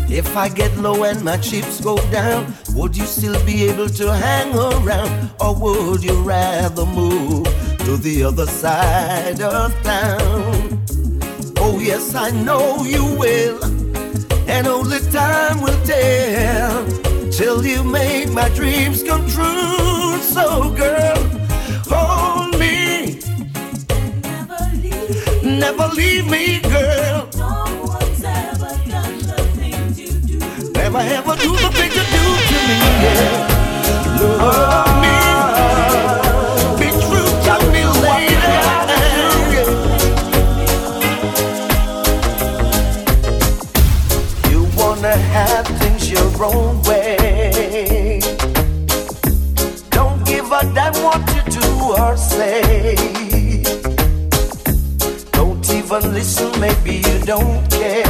If 0.08 0.36
I 0.36 0.48
get 0.48 0.76
low 0.78 1.04
and 1.04 1.22
my 1.22 1.36
chips 1.36 1.80
go 1.80 1.96
down, 2.10 2.52
would 2.74 2.96
you 2.96 3.04
still 3.06 3.38
be 3.46 3.68
able 3.68 3.88
to 3.88 4.12
hang 4.12 4.52
around? 4.54 5.30
Or 5.40 5.54
would 5.54 6.02
you 6.02 6.20
rather 6.22 6.84
move 6.86 7.44
to 7.84 7.96
the 7.96 8.24
other 8.24 8.46
side 8.46 9.40
of 9.40 9.72
town? 9.82 10.82
Oh, 11.58 11.78
yes, 11.78 12.14
I 12.14 12.30
know 12.30 12.82
you 12.84 13.04
will, 13.14 13.60
and 14.50 14.66
only 14.66 14.98
time 15.12 15.60
will 15.62 15.80
tell 15.84 16.84
till 17.30 17.64
you 17.64 17.84
make 17.84 18.28
my 18.32 18.48
dreams 18.50 19.02
come 19.02 19.24
true. 19.28 20.18
So, 20.18 20.74
girl, 20.74 21.18
hold 21.88 22.58
me, 22.58 23.20
never 25.42 25.86
leave 25.94 26.26
me, 26.26 26.60
girl. 26.60 27.28
Never 30.74 30.98
ever 30.98 31.36
do 31.36 31.50
the 31.62 31.70
things 31.78 31.94
you 31.94 32.04
do 32.16 32.24
to 32.50 32.58
me. 32.68 32.78
Yeah. 33.04 34.16
Love 34.20 35.02
me. 35.02 35.59
Own 46.44 46.82
way. 46.82 48.20
Don't 49.90 50.24
give 50.24 50.50
a 50.52 50.62
damn 50.74 50.94
what 51.02 51.20
you 51.34 51.42
do 51.60 51.66
or 51.98 52.16
say. 52.16 52.94
Don't 55.32 55.68
even 55.70 56.14
listen, 56.14 56.60
maybe 56.60 56.96
you 56.96 57.18
don't 57.24 57.70
care. 57.70 58.09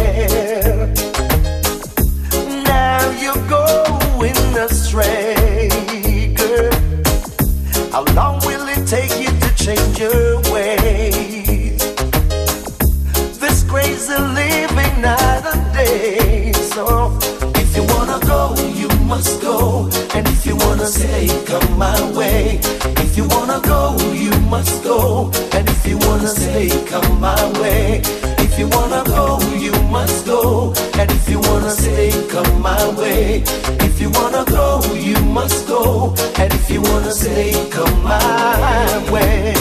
Stay, 20.90 21.28
come 21.46 21.78
my 21.78 21.98
way. 22.16 22.58
If 23.04 23.16
you 23.16 23.24
wanna 23.28 23.60
go, 23.62 23.96
you 24.12 24.32
must 24.54 24.82
go. 24.82 25.30
And 25.52 25.68
if 25.68 25.86
you 25.86 25.96
wanna 25.98 26.26
stay, 26.26 26.68
come 26.90 27.20
my 27.20 27.42
way. 27.60 28.02
If 28.44 28.58
you 28.58 28.66
wanna 28.68 29.02
go, 29.04 29.38
you 29.56 29.72
must 29.96 30.26
go. 30.26 30.74
And 30.98 31.10
if 31.10 31.28
you 31.28 31.38
wanna 31.40 31.70
stay, 31.70 32.10
come 32.28 32.60
my 32.60 32.82
way. 32.98 33.42
If 33.86 34.00
you 34.00 34.10
wanna 34.10 34.44
go, 34.46 34.82
you 34.94 35.18
must 35.38 35.68
go. 35.68 36.14
And 36.38 36.52
if 36.52 36.68
you 36.70 36.82
wanna 36.82 37.12
stay, 37.12 37.52
come 37.70 38.02
my 38.02 39.10
way. 39.12 39.54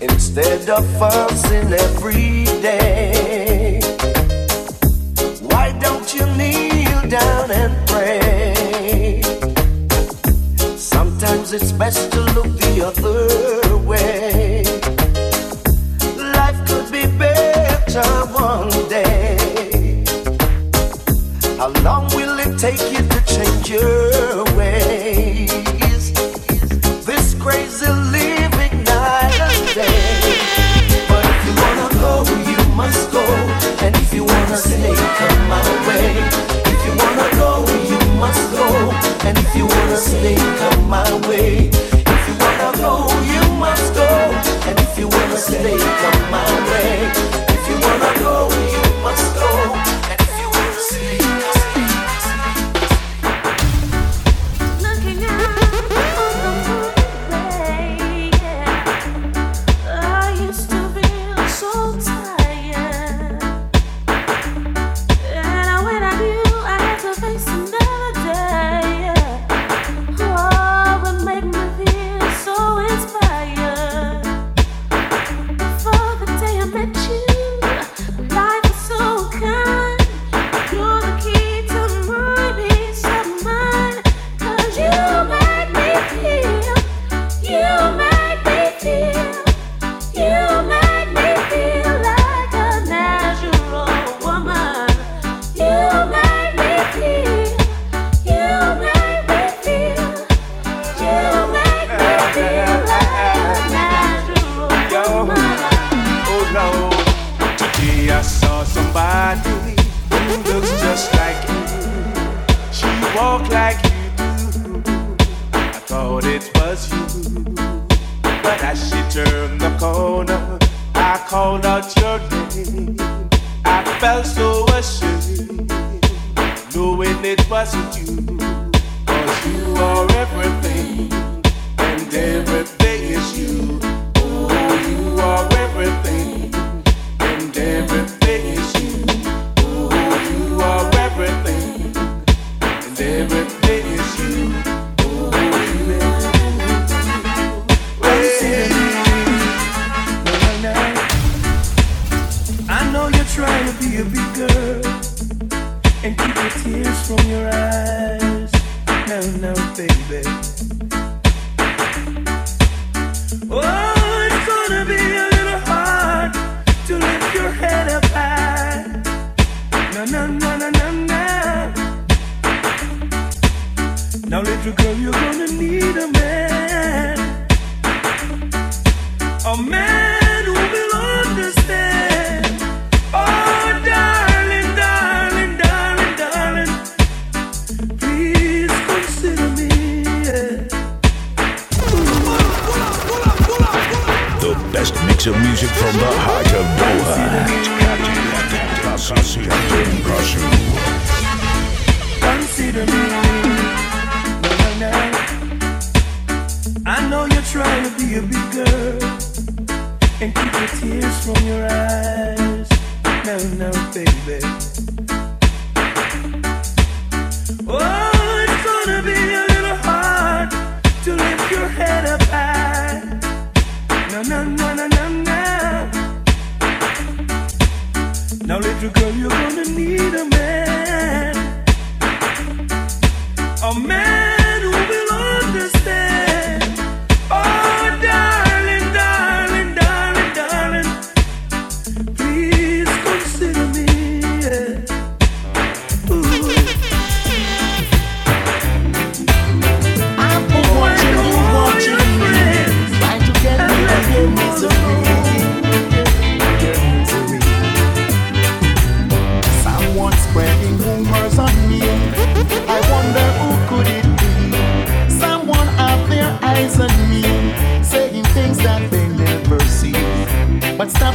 Instead 0.00 0.68
of 0.68 0.84
fussing 0.98 1.72
every 1.72 2.44
day, 2.60 3.80
why 5.50 5.66
don't 5.84 6.08
you 6.14 6.26
kneel 6.38 7.00
down 7.08 7.50
and 7.50 7.74
pray? 7.86 8.21
It's 11.54 11.72
best 11.72 12.10
to 12.12 12.20
look 12.20 12.46
the 12.60 12.82
other 12.86 13.61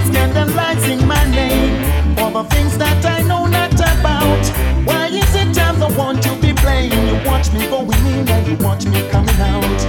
Scandalizing 0.07 1.05
my 1.05 1.23
name 1.31 1.83
for 2.15 2.31
the 2.31 2.43
things 2.49 2.77
that 2.77 3.05
I 3.05 3.21
know 3.23 3.45
not 3.45 3.73
about. 3.73 4.43
Why 4.87 5.07
is 5.07 5.35
it 5.35 5.57
I'm 5.59 5.79
the 5.79 5.89
one 5.99 6.19
to 6.21 6.31
be 6.41 6.53
blamed? 6.53 6.93
You 6.93 7.17
watch 7.29 7.51
me 7.51 7.67
going 7.67 8.05
in 8.13 8.27
and 8.27 8.47
you 8.47 8.55
watch 8.65 8.85
me 8.85 9.07
coming 9.09 9.39
out. 9.53 9.81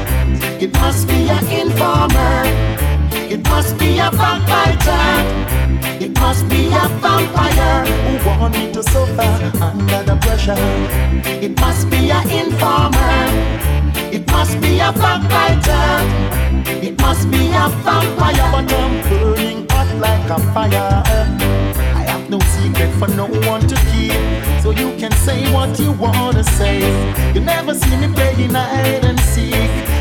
It 0.60 0.72
must 0.74 1.06
be 1.06 1.28
an 1.28 1.46
informer. 1.46 2.42
It 3.34 3.42
must 3.48 3.78
be 3.78 3.98
a 3.98 4.10
backbiter. 4.10 5.06
It 6.04 6.18
must 6.18 6.48
be 6.48 6.66
a 6.66 6.88
vampire 7.02 7.86
who 7.86 8.28
want 8.28 8.54
me 8.58 8.72
to 8.72 8.82
suffer 8.82 9.30
under 9.62 10.02
the 10.02 10.16
pressure. 10.20 10.58
It 11.46 11.60
must 11.60 11.88
be 11.90 12.10
an 12.10 12.28
informer. 12.30 13.24
It 14.10 14.26
must 14.32 14.60
be 14.60 14.80
a 14.80 14.92
backbiter. 14.92 16.37
It 16.66 17.00
must 17.00 17.30
be 17.30 17.48
a 17.48 17.68
vampire, 17.84 18.48
but 18.52 18.72
I'm 18.72 19.02
burning 19.08 19.66
hot 19.70 19.88
like 19.98 20.28
a 20.30 20.38
fire. 20.52 21.02
I 21.94 22.02
have 22.10 22.28
no 22.30 22.38
secret 22.40 22.92
for 22.98 23.08
no 23.08 23.26
one 23.48 23.62
to 23.68 23.76
keep, 23.90 24.12
so 24.62 24.70
you 24.70 24.96
can 24.98 25.12
say 25.26 25.50
what 25.52 25.78
you 25.78 25.92
wanna 25.92 26.44
say. 26.44 26.78
You 27.34 27.40
never 27.40 27.74
see 27.74 27.96
me 27.96 28.12
playing 28.12 28.54
hide 28.54 29.04
and 29.04 29.20
seek. 29.20 29.54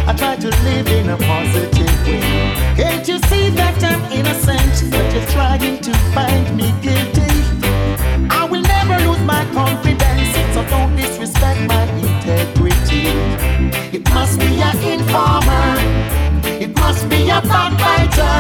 I 0.07 0.13
try 0.13 0.35
to 0.35 0.49
live 0.63 0.87
in 0.87 1.09
a 1.09 1.17
positive 1.17 2.07
way. 2.07 2.53
Can't 2.75 3.07
you 3.07 3.19
see 3.29 3.49
that 3.59 3.83
I'm 3.83 4.03
innocent, 4.11 4.91
but 4.91 5.05
you're 5.13 5.27
trying 5.27 5.79
to 5.81 5.93
find 6.13 6.55
me 6.55 6.73
guilty? 6.81 7.33
I 8.29 8.47
will 8.49 8.61
never 8.61 8.97
lose 9.05 9.23
my 9.23 9.43
confidence, 9.53 10.29
so 10.53 10.63
don't 10.69 10.95
disrespect 10.95 11.61
my 11.67 11.83
integrity. 12.05 13.07
It 13.97 14.03
must 14.13 14.39
be 14.39 14.61
an 14.61 14.77
informer. 14.93 15.96
It 16.97 17.03
must 17.03 17.09
be 17.11 17.29
a 17.29 17.41
backbiter. 17.41 18.37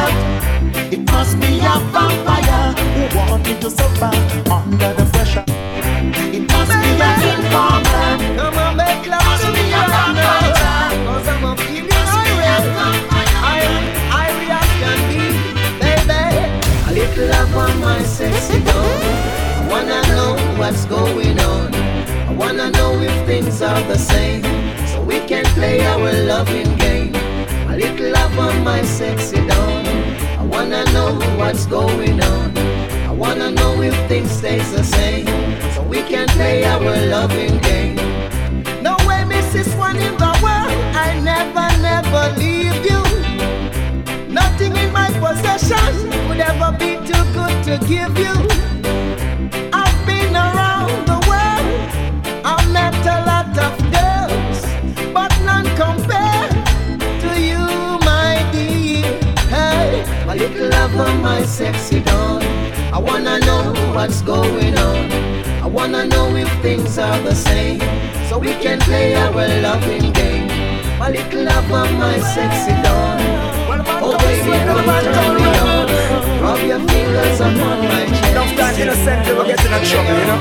It 0.91 1.11
must 1.11 1.39
be 1.39 1.59
a 1.59 1.77
vampire 1.93 2.73
who 2.73 3.15
want 3.15 3.45
me 3.45 3.53
to 3.59 3.69
suffer 3.69 4.09
under 4.51 4.93
the 4.95 5.05
pressure. 5.13 5.45
It 6.33 6.41
must 6.51 6.73
be 6.81 6.89
an 6.97 7.21
informer. 7.37 8.17
Come 8.35 8.57
on, 8.57 8.77
make 8.77 9.05
love 9.05 9.21
Must 9.25 9.45
to 9.45 9.51
be 9.53 9.61
me 9.61 9.73
a 9.73 9.83
vampire. 9.93 10.89
Cause 11.05 11.27
I'm 11.27 11.45
a 11.45 11.55
feeling 11.55 11.91
I 13.45 13.61
I 14.11 14.25
react 14.41 14.73
can 14.81 14.99
be, 15.11 15.21
baby. 15.77 16.23
A 16.87 16.91
little 16.97 17.27
love 17.27 17.55
on 17.55 17.79
my 17.79 18.01
sexy 18.01 18.59
doll. 18.63 19.01
I 19.53 19.67
wanna 19.69 20.01
know 20.15 20.33
what's 20.57 20.85
going 20.85 21.39
on. 21.41 21.75
I 22.27 22.33
wanna 22.33 22.71
know 22.71 22.99
if 23.01 23.13
things 23.27 23.61
are 23.61 23.83
the 23.83 23.99
same, 23.99 24.41
so 24.87 25.03
we 25.03 25.19
can 25.27 25.45
play 25.53 25.85
our 25.85 26.11
loving 26.25 26.75
game. 26.77 27.26
Little 27.77 28.09
love 28.11 28.39
on 28.39 28.63
my 28.63 28.81
sexy 28.81 29.37
doll. 29.45 29.85
I 30.39 30.43
wanna 30.43 30.83
know 30.93 31.13
what's 31.37 31.67
going 31.67 32.19
on. 32.19 32.57
I 33.07 33.11
wanna 33.11 33.51
know 33.51 33.79
if 33.83 33.93
things 34.07 34.31
stays 34.31 34.71
the 34.71 34.83
same, 34.83 35.27
so 35.75 35.83
we 35.83 36.01
can 36.01 36.27
play 36.29 36.65
our 36.65 36.79
loving 36.81 37.59
game. 37.59 37.97
No 38.81 38.95
way, 39.05 39.21
Mrs. 39.29 39.77
One 39.77 39.95
in 39.97 40.17
the 40.17 40.33
world. 40.41 40.73
I 41.05 41.19
never, 41.21 41.67
never 41.89 42.23
leave 42.39 42.77
you. 42.89 43.01
Nothing 44.27 44.75
in 44.75 44.91
my 44.91 45.11
possession 45.21 46.09
would 46.27 46.39
ever 46.39 46.71
be 46.79 46.95
too 47.05 47.23
good 47.37 47.55
to 47.67 47.77
give 47.85 48.17
you. 48.17 48.33
Lover, 60.97 61.17
my 61.21 61.43
sexy 61.45 61.99
doll. 62.01 62.41
I 62.93 62.99
wanna 62.99 63.39
know 63.39 63.73
what's 63.93 64.21
going 64.21 64.77
on. 64.77 65.11
I 65.61 65.67
wanna 65.67 66.05
know 66.05 66.35
if 66.35 66.49
things 66.61 66.97
are 66.97 67.19
the 67.21 67.35
same, 67.35 67.79
so 68.29 68.39
we 68.39 68.53
can 68.63 68.79
play 68.79 69.15
our 69.15 69.31
loving 69.61 70.11
game. 70.13 70.47
My 70.99 71.09
little 71.09 71.43
lover, 71.43 71.91
my 71.93 72.19
sexy 72.19 72.73
doll. 72.83 73.17
Oh 73.99 74.17
baby, 74.19 74.51
come 74.67 74.89
turn 75.15 75.35
me 75.45 75.51
on. 75.69 75.87
Rub 76.41 76.61
your 76.71 76.81
fingers 76.87 77.39
upon 77.39 77.79
my 77.91 78.05
chest. 78.05 78.31
Enough 78.31 78.55
that 78.57 78.79
innocent 78.79 79.25
people 79.25 79.45
get 79.45 79.65
in 79.65 79.73
a 79.73 79.79
trouble, 79.89 80.17
you 80.19 80.25
know. 80.29 80.39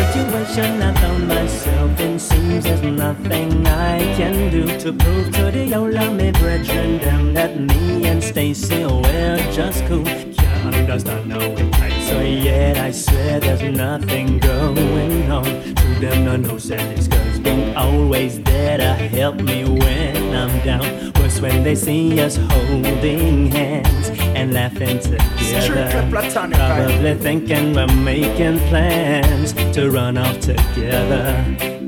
Situation 0.00 0.82
I 0.82 0.84
found 1.00 1.28
myself 1.28 2.00
in 2.00 2.18
There's 2.50 2.82
nothing 2.82 3.64
I 3.64 3.98
can 4.16 4.50
do 4.50 4.66
To 4.80 4.92
prove 4.92 5.32
to 5.34 5.50
the 5.52 5.72
old 5.74 5.94
me 6.16 6.32
brethren 6.32 6.98
them 6.98 7.32
That 7.32 7.58
me 7.58 8.06
and 8.06 8.22
Stacy, 8.22 8.84
we're 8.84 9.38
just 9.52 9.84
cool 9.86 10.04
Can't 10.04 10.74
understand 10.74 11.28
now 11.28 11.38
tight 11.38 12.02
So 12.08 12.20
yet 12.20 12.76
I 12.76 12.90
swear 12.90 13.38
there's 13.38 13.62
nothing 13.62 14.40
going 14.40 15.30
on 15.30 15.44
To 15.44 15.86
them 16.00 16.24
no 16.24 16.36
no 16.36 16.58
said 16.58 16.96
this 16.96 17.06
girl's 17.06 17.38
been 17.38 17.76
always 17.76 18.42
there 18.42 18.78
to 18.78 18.94
help 18.94 19.36
me 19.36 19.64
when 19.64 20.34
I'm 20.34 20.64
down 20.64 21.12
Worse 21.20 21.40
when 21.40 21.62
they 21.62 21.76
see 21.76 22.20
us 22.20 22.36
holding 22.36 23.46
hands 23.46 24.10
And 24.34 24.52
laughing 24.52 24.98
together 24.98 26.06
platonic, 26.10 26.58
right? 26.58 26.84
Probably 26.84 27.14
thinking 27.14 27.74
we're 27.74 27.86
making 27.86 28.58
plans 28.68 29.52
to 29.74 29.90
run 29.90 30.18
off 30.18 30.40
together. 30.40 31.79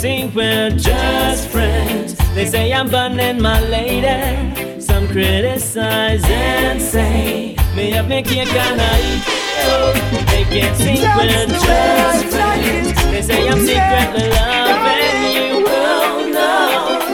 Can't 0.00 0.32
see 0.32 0.36
we're 0.36 0.70
just 0.70 1.48
friends. 1.48 2.14
They 2.32 2.46
say 2.46 2.72
I'm 2.72 2.88
burning 2.88 3.42
my 3.42 3.60
lady. 3.66 4.80
Some 4.80 5.08
criticize 5.08 6.22
and 6.24 6.80
say 6.80 7.56
me 7.74 7.94
up 7.94 8.06
me 8.06 8.22
cake 8.22 8.46
and 8.46 8.80
I 8.80 9.00
eat. 9.00 9.24
Oh, 9.66 9.92
they 10.30 10.44
can't 10.44 10.76
see 10.76 11.02
we're 11.02 11.46
just 11.48 12.26
friends. 12.26 12.94
They 13.10 13.22
say 13.22 13.48
I'm 13.48 13.58
secretly 13.58 14.30
loving 14.30 15.32
you. 15.34 15.66
Oh 15.66 16.30
no, 16.32 16.48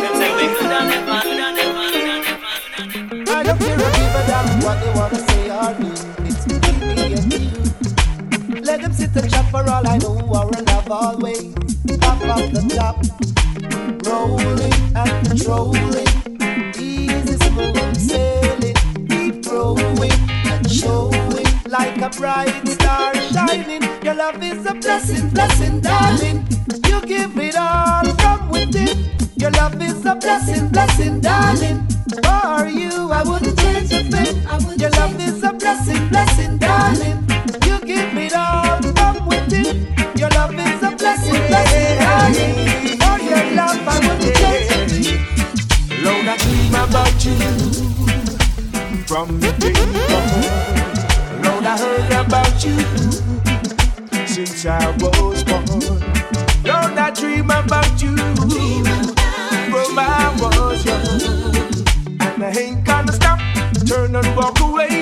them 0.03 0.14
say 0.20 0.30
we 0.37 0.47
could 0.55 0.70
have 0.70 0.87
never, 0.87 1.20
could 1.22 1.41
have 1.41 1.57
never, 1.57 1.85
could 1.89 2.05
have 2.05 2.22
never. 3.16 3.30
I 3.30 3.43
don't 3.45 3.59
care 3.61 3.78
a 3.78 4.26
damn 4.26 4.61
what 4.61 4.76
they 4.82 4.93
wanna 4.93 5.20
say 5.26 5.49
or 5.49 5.72
do. 5.80 5.89
It's 6.26 6.47
me 6.47 6.57
and 7.01 7.32
you. 7.32 8.61
Let 8.61 8.82
them 8.82 8.93
sit 8.93 9.16
and 9.16 9.30
chat 9.30 9.51
for 9.51 9.66
all 9.70 9.89
I 9.89 9.97
know. 9.97 10.18
Our 10.35 10.51
love 10.51 10.91
always 10.91 11.73
up 12.05 12.20
off 12.34 12.50
the 12.52 12.62
top, 12.76 12.96
rolling 14.07 14.74
and 14.94 15.26
controlling. 15.26 16.09
Easy 16.78 17.36
smooth 17.46 17.96
sailing, 17.96 18.76
keep 19.09 19.46
growing 19.46 20.12
and 20.52 20.70
showing 20.70 21.46
like 21.68 21.96
a 22.00 22.11
bright 22.11 22.66
star 22.68 23.14
shining. 23.32 23.82
Your 24.02 24.14
love 24.14 24.42
is 24.42 24.66
a 24.66 24.74
blessing, 24.74 25.28
blessing, 25.30 25.80
darling. 25.80 26.46
You 26.86 27.00
give 27.02 27.36
it 27.38 27.57
all 27.57 28.05
from 28.22 28.48
within. 28.48 28.98
Your 29.36 29.50
love 29.52 29.80
is 29.82 30.05
a 30.07 30.14
blessing, 30.14 30.68
blessing, 30.68 31.20
darling. 31.20 31.86
For 32.24 32.66
you, 32.66 33.11
I 33.12 33.22
wouldn't 33.24 33.59
change 33.59 33.92
a 33.92 34.02
thing. 34.05 34.78
Your 34.78 34.90
love 34.90 35.18
is 35.20 35.42
a 35.42 35.52
blessing, 35.52 36.09
blessing, 36.09 36.59
darling. 36.59 37.18
You 37.66 37.78
give 37.80 38.16
it 38.16 38.34
all, 38.34 38.80
come 38.94 39.26
with 39.26 39.52
it. 39.52 39.76
Your 40.18 40.30
love 40.30 40.55
is 40.59 40.84
turn 63.94 64.16
and 64.16 64.36
walk 64.36 64.59
away 64.61 64.93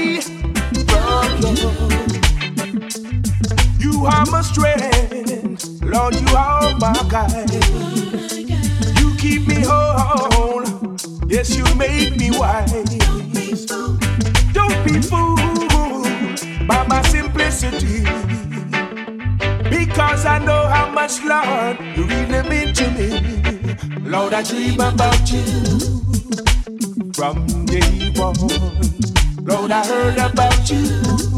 You 4.03 4.09
are 4.09 4.27
my 4.33 4.43
strength, 4.43 5.81
Lord, 5.81 6.17
you 6.17 6.27
are 6.37 6.77
my 6.81 6.93
guide. 7.09 7.53
You 8.99 9.15
keep 9.17 9.47
me 9.47 9.63
whole, 9.65 10.65
yes, 11.29 11.57
you 11.57 11.63
make 11.77 12.17
me 12.17 12.33
wise. 12.37 12.73
Don't 14.53 14.85
be 14.85 15.01
fooled 15.01 16.67
by 16.67 16.85
my 16.89 17.01
simplicity. 17.03 18.03
Because 19.71 20.27
I 20.27 20.41
know 20.45 20.67
how 20.67 20.91
much, 20.91 21.23
Lord, 21.23 21.79
you 21.97 22.05
really 22.05 22.43
mean 22.49 22.75
to 22.75 22.91
me. 22.91 24.01
Lord, 24.01 24.35
I 24.35 24.43
dream 24.43 24.81
about 24.81 25.31
you 25.31 25.45
from 27.15 27.47
day 27.67 28.11
one. 28.17 28.35
Lord, 29.45 29.71
I 29.71 29.87
heard 29.87 30.19
about 30.19 30.69
you 30.69 31.32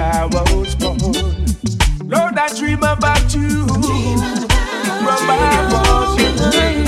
I 0.00 0.26
was 0.26 0.76
born. 0.76 0.98
Lord, 2.08 2.38
I 2.38 2.48
dream 2.56 2.78
about 2.84 3.34
you 3.34 3.66
from 3.66 5.26
I 5.28 5.66
was 5.72 6.14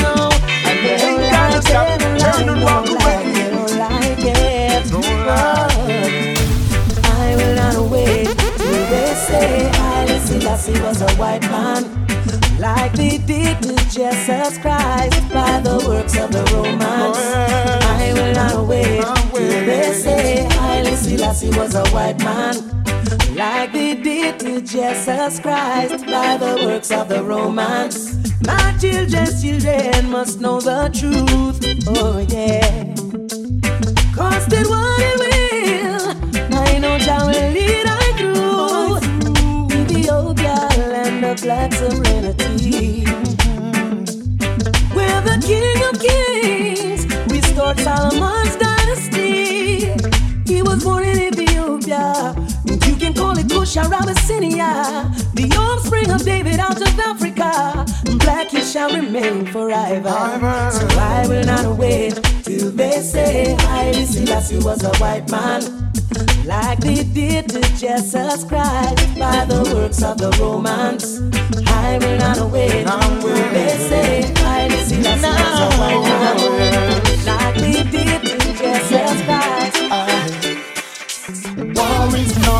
young. 0.00 0.32
And 0.64 0.78
you 0.78 1.18
ain't 1.18 1.32
gotta 1.32 1.60
stop, 1.60 1.98
turn 1.98 2.48
and 2.48 2.62
walk 2.62 2.86
away. 2.88 3.50
Don't 4.90 5.26
lie. 5.26 6.34
I 7.02 7.34
will 7.36 7.54
not 7.56 7.90
wait 7.90 8.26
till 8.26 8.86
they 8.90 9.14
say 9.14 9.68
Haile 9.74 10.20
Selassie 10.20 10.80
was 10.80 11.02
a 11.02 11.10
white 11.16 11.42
man. 11.50 11.82
Like 12.60 12.92
they 12.92 13.18
did 13.18 13.60
to 13.62 13.74
Jesus 13.90 14.58
Christ 14.58 15.28
by 15.32 15.60
the 15.60 15.82
works 15.84 16.16
of 16.16 16.30
the 16.30 16.44
Romans. 16.54 17.18
I 17.18 18.12
will 18.14 18.34
not 18.34 18.68
wait 18.68 19.02
till 19.32 19.66
they 19.66 19.92
say 19.94 20.46
Haile 20.48 20.96
Selassie 20.96 21.50
was 21.58 21.74
a 21.74 21.84
white 21.88 22.18
man. 22.20 22.79
Like 23.40 23.72
they 23.72 23.94
did 23.94 24.38
to 24.40 24.60
Jesus 24.60 25.40
Christ 25.40 26.04
by 26.04 26.36
the 26.36 26.62
works 26.62 26.90
of 26.90 27.08
the 27.08 27.24
Romans. 27.24 27.96
My 28.42 28.76
children's 28.78 29.42
children 29.42 30.10
must 30.10 30.42
know 30.42 30.60
the 30.60 30.90
truth. 30.92 31.58
Oh, 31.88 32.18
yeah. 32.18 32.84
Cost 34.14 34.52
it 34.52 34.66
what 34.68 35.00
it 35.00 35.16
will. 35.22 36.54
I 36.54 36.78
know 36.80 36.98
Jah 36.98 37.24
will 37.24 37.50
lead 37.56 37.86
I 37.88 38.12
through 38.18 38.98
Ethiopia, 39.80 40.56
land 40.92 41.24
of 41.24 41.40
black 41.40 41.72
serenity. 41.72 42.39
Kush 53.70 53.76
Abyssinia. 53.76 55.08
The 55.34 55.54
offspring 55.56 56.10
of 56.10 56.24
David 56.24 56.58
out 56.58 56.82
of 56.82 56.98
Africa. 56.98 57.86
Black 58.18 58.50
he 58.50 58.62
shall 58.62 58.92
remain 58.92 59.46
forever. 59.46 60.10
So 60.72 60.88
I 60.98 61.24
will 61.28 61.44
not 61.44 61.78
wait 61.78 62.14
till 62.42 62.72
they 62.72 63.00
say 63.00 63.54
Haile 63.60 64.06
Selassie 64.06 64.58
was 64.58 64.82
a 64.82 64.90
white 64.96 65.30
man. 65.30 65.62
Like 66.44 66.80
they 66.80 67.04
did 67.04 67.48
to 67.50 67.60
Jesus 67.78 68.42
Christ 68.42 69.16
by 69.16 69.44
the 69.44 69.62
works 69.72 70.02
of 70.02 70.18
the 70.18 70.36
Romans. 70.40 71.20
I 71.68 71.98
will 71.98 72.18
not 72.18 72.50
wait 72.50 72.84
till 73.20 73.52
they 73.52 73.76
say 73.88 74.32
Haile 74.42 74.84
Selassie 74.84 75.28
was 75.28 75.60
a 75.60 75.78
white 75.78 76.02
man. 76.02 76.49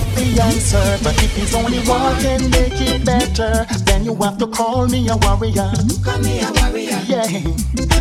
Not 0.01 0.17
the 0.17 0.41
answer, 0.43 0.99
but 1.03 1.15
if 1.23 1.37
it's 1.39 1.55
only 1.55 1.79
war 1.87 2.13
can 2.21 2.51
make 2.51 2.81
it 2.81 3.05
better, 3.05 3.67
then 3.85 4.05
you 4.05 4.15
have 4.17 4.39
to 4.39 4.47
call 4.47 4.87
me 4.89 5.09
a 5.09 5.17
warrior. 5.17 5.73
Call 6.05 6.19
me 6.21 6.41
a 6.41 6.51
warrior. 6.53 7.01
Yeah. 7.07 7.27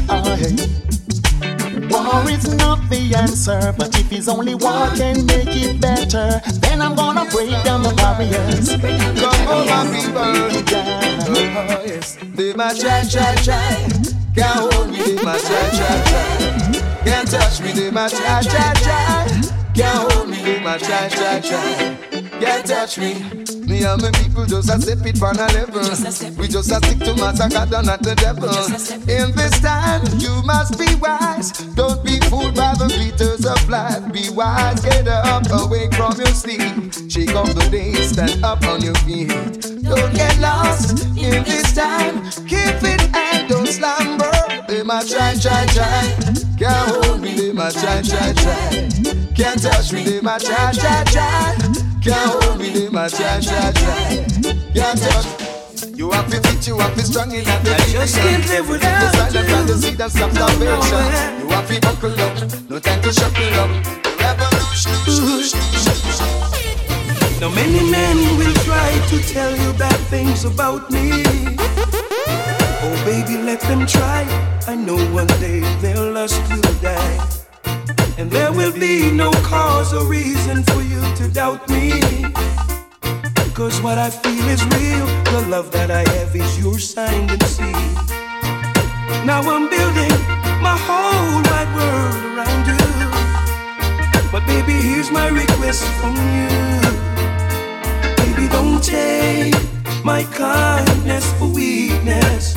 Oh, 0.10 0.24
Aye. 0.26 0.56
War 1.90 2.30
is 2.30 2.54
not 2.56 2.80
the 2.90 3.14
answer, 3.16 3.74
but 3.78 3.98
if 3.98 4.12
it's 4.12 4.28
only 4.28 4.56
war 4.56 4.88
can 4.96 5.26
make 5.26 5.56
it 5.56 5.82
better, 5.82 6.42
then 6.62 6.82
I'm 6.82 6.96
gonna 6.96 7.26
break 7.32 7.52
down 7.64 7.84
the 7.84 7.94
barriers. 7.96 8.70
Come 9.20 9.48
on, 9.48 9.66
my 9.68 9.84
people. 9.94 10.22
Oh, 11.32 11.84
yes. 11.86 12.18
They 12.36 12.54
my 12.54 12.74
try, 12.74 13.04
try, 13.10 13.36
try. 13.44 13.90
Can't 14.36 14.74
hold 14.74 14.90
me, 14.92 15.02
they 15.04 15.24
my 15.24 15.38
try, 15.38 15.70
try, 15.78 15.96
try. 16.10 17.04
Can't 17.04 17.30
touch 17.30 17.62
me, 17.62 17.72
they 17.72 17.92
my 17.92 18.08
try, 18.08 18.42
try, 18.42 18.74
try. 18.76 19.19
Can't 19.80 20.12
hold 20.12 20.28
me, 20.28 20.36
they 20.44 20.60
my 20.60 20.78
try, 20.78 21.08
try, 21.08 21.40
try. 21.40 21.96
Can't 22.42 22.66
touch 22.66 22.98
me. 22.98 23.14
Me 23.64 23.86
and 23.86 24.02
my 24.02 24.12
people 24.12 24.46
just 24.46 24.68
a 24.68 24.82
step 24.82 25.06
it 25.08 25.24
on 25.24 25.40
a 25.40 25.48
level. 25.56 25.80
We 26.36 26.50
just 26.50 26.70
a 26.70 26.84
stick 26.84 27.00
to 27.00 27.16
massacre 27.16 27.66
done 27.72 27.88
at 27.88 28.04
the 28.04 28.14
devil. 28.16 28.52
In 29.08 29.32
this 29.38 29.62
time, 29.62 30.04
you 30.20 30.44
must 30.44 30.78
be 30.78 30.94
wise. 30.96 31.52
Don't 31.80 32.04
be 32.04 32.20
fooled 32.28 32.56
by 32.56 32.76
the 32.76 32.88
glitters 32.92 33.46
of 33.46 33.70
life. 33.70 34.04
Be 34.12 34.30
wise, 34.30 34.82
get 34.82 35.08
up, 35.08 35.48
awake 35.50 35.94
from 35.96 36.12
your 36.18 36.36
sleep. 36.36 36.92
Shake 37.10 37.34
off 37.34 37.48
the 37.56 37.66
day, 37.72 37.94
stand 38.04 38.44
up 38.44 38.62
on 38.66 38.82
your 38.82 38.96
feet. 39.08 39.30
Don't 39.82 40.14
get 40.14 40.38
lost 40.42 41.08
in 41.16 41.42
this 41.48 41.74
time. 41.74 42.20
Keep 42.52 42.84
it 42.84 43.16
and 43.16 43.48
don't 43.48 43.66
slumber. 43.66 44.30
They 44.68 44.84
might 44.84 45.08
try, 45.08 45.36
try, 45.40 45.66
try. 45.72 46.04
Can't 46.60 46.92
hold 46.92 47.09
try, 47.74 48.02
try, 48.02 48.34
try. 48.34 48.90
Can't 49.36 49.62
touch 49.62 49.94
me, 49.94 50.04
they 50.04 50.22
might 50.22 50.42
try, 50.42 50.72
try, 50.72 51.04
try. 51.06 51.56
Can't 52.04 52.44
hold 52.44 52.60
me, 52.60 52.70
they 52.70 52.90
might 52.90 53.12
try, 53.12 53.40
try, 53.40 53.72
try. 53.72 54.26
Can't 54.74 55.00
touch 55.00 55.50
you 55.96 56.12
have 56.12 56.30
to 56.30 56.40
fit, 56.42 56.66
you 56.66 56.78
have 56.80 56.96
to 56.96 57.02
strong 57.06 57.32
in 57.32 57.44
that 57.44 57.60
I 57.68 57.92
just 57.92 58.16
can't 58.16 58.48
live 58.48 58.70
without 58.70 59.00
The 59.02 59.12
silent 59.18 59.50
fantasy 59.50 59.92
that 59.96 60.12
stop 60.12 60.32
starvation 60.32 61.40
You 61.40 61.48
have 61.52 61.68
to 61.68 61.80
buckle 61.82 62.16
up, 62.20 62.70
no 62.70 62.80
time 62.80 63.02
to 63.02 63.12
shuffle 63.12 63.54
up 63.60 63.72
Revolution 64.20 65.60
Now 67.40 67.50
many 67.52 67.84
men 67.92 68.18
will 68.38 68.54
try 68.64 68.92
to 69.10 69.20
tell 69.28 69.56
you 69.56 69.74
bad 69.74 70.00
things 70.08 70.44
about 70.44 70.90
me. 70.92 71.24
Oh 72.82 72.96
baby, 73.06 73.38
let 73.44 73.62
them 73.62 73.86
try. 73.86 74.24
I 74.68 74.76
know 74.76 74.98
one 75.14 75.28
day 75.40 75.60
their 75.82 76.00
lust 76.12 76.42
will 76.50 76.74
die. 76.82 77.39
And 78.20 78.30
there 78.30 78.52
will 78.52 78.74
be 78.74 79.10
no 79.12 79.32
cause 79.48 79.94
or 79.94 80.06
reason 80.06 80.62
for 80.64 80.82
you 80.82 81.00
to 81.16 81.30
doubt 81.30 81.70
me. 81.70 82.02
Cause 83.54 83.82
what 83.82 83.98
I 83.98 84.10
feel 84.10 84.46
is 84.50 84.62
real. 84.76 85.06
The 85.32 85.48
love 85.48 85.72
that 85.72 85.90
I 85.90 86.04
have 86.16 86.36
is 86.36 86.60
your 86.60 86.78
sign 86.80 87.30
and 87.30 87.42
sealed. 87.44 88.10
Now 89.26 89.40
I'm 89.40 89.70
building 89.70 90.12
my 90.60 90.76
whole 90.88 91.40
wide 91.48 91.72
world 91.80 92.22
around 92.36 92.64
you. 92.68 92.86
But 94.34 94.46
baby, 94.46 94.74
here's 94.74 95.12
my 95.12 95.30
request 95.30 95.86
from 96.02 96.16
you. 96.36 96.52
Baby, 98.20 98.50
don't 98.52 98.84
take 98.84 99.56
my 100.04 100.24
kindness 100.36 101.26
for 101.40 101.48
weakness. 101.48 102.54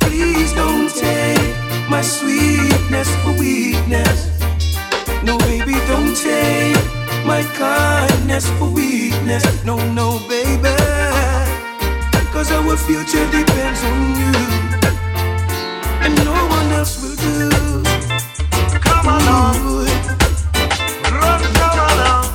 Please 0.00 0.54
don't 0.54 0.88
take 0.88 1.54
my 1.90 2.00
sweetness 2.00 3.14
for 3.22 3.32
weakness. 3.38 4.33
No, 5.24 5.38
baby, 5.38 5.72
don't 5.88 6.14
take 6.14 6.76
my 7.24 7.42
kindness 7.56 8.48
for 8.58 8.68
weakness. 8.68 9.44
No, 9.64 9.76
no, 9.92 10.18
baby. 10.28 10.74
Cause 12.32 12.52
our 12.52 12.76
future 12.76 13.24
depends 13.30 13.82
on 13.84 14.00
you. 14.20 14.32
And 16.04 16.14
no 16.24 16.34
one 16.58 16.72
else 16.72 17.00
will 17.02 17.16
do. 17.16 17.50
Come 18.80 19.06
along. 19.06 19.56
Run, 21.10 21.42
come 21.54 21.78
along. 21.88 22.26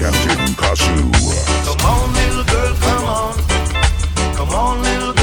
Captain 0.00 0.54
Kasu. 0.60 0.94
Come 1.66 1.86
on, 1.86 2.12
little 2.14 2.44
girl, 2.44 2.74
come 2.80 3.04
on. 3.04 3.34
Come 4.36 4.50
on, 4.50 4.82
little 4.82 5.13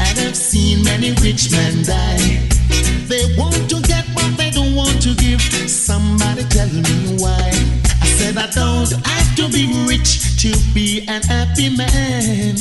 And 0.00 0.18
I've 0.18 0.36
seen 0.36 0.82
many 0.84 1.12
rich 1.22 1.50
men 1.50 1.82
die. 1.84 2.40
They 3.08 3.34
want 3.36 3.68
to 3.70 3.80
get 3.82 4.04
what 4.14 4.36
they 4.36 4.50
don't 4.50 4.74
want 4.74 5.00
to 5.02 5.14
give. 5.14 5.40
Somebody 5.68 6.44
tell 6.44 6.68
me 6.68 7.16
why. 7.18 7.50
I 8.00 8.06
said 8.06 8.36
I 8.36 8.50
don't 8.50 8.90
have 9.06 9.36
to 9.36 9.48
be 9.50 9.66
rich 9.86 10.40
to 10.42 10.50
be 10.74 11.06
an 11.08 11.22
happy 11.22 11.74
man. 11.76 12.56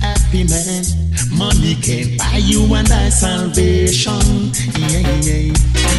Happy 0.00 0.44
man. 0.44 0.84
Money 1.32 1.74
can 1.76 2.16
buy 2.16 2.38
you 2.38 2.62
and 2.74 2.90
I 2.90 3.08
salvation. 3.08 4.52
Yeah, 4.78 5.20
yeah. 5.20 5.52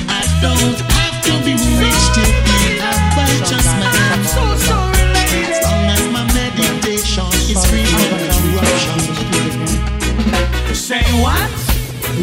I 0.10 0.24
don't 0.42 0.80
have 0.80 1.18
to 1.26 1.34
be 1.46 1.54
rich 1.54 2.04
to 2.16 2.24
be 2.46 2.80
a 2.80 2.92
righteous 3.18 3.66
man. 3.66 4.07
say 10.88 11.04
what, 11.22 11.52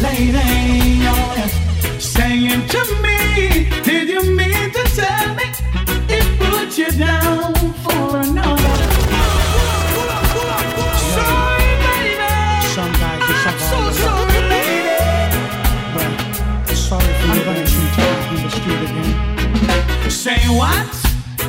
lady? 0.01 1.05
Oh 1.05 1.35
yes. 1.37 1.53
saying 2.03 2.67
to 2.67 2.81
me, 3.05 3.69
did 3.83 4.09
you 4.09 4.23
mean 4.39 4.71
to 4.73 4.83
tell 4.97 5.35
me 5.35 5.45
it 6.09 6.27
put 6.41 6.79
you 6.79 6.91
down 6.93 7.53
for 7.85 8.17
another? 8.25 8.77
Sorry, 11.13 11.71
baby. 11.85 12.33
Sorry, 16.75 17.13
baby. 17.21 17.69
You, 17.75 18.49
you 18.65 18.77
again. 18.87 20.11
Say 20.11 20.41
what, 20.61 20.89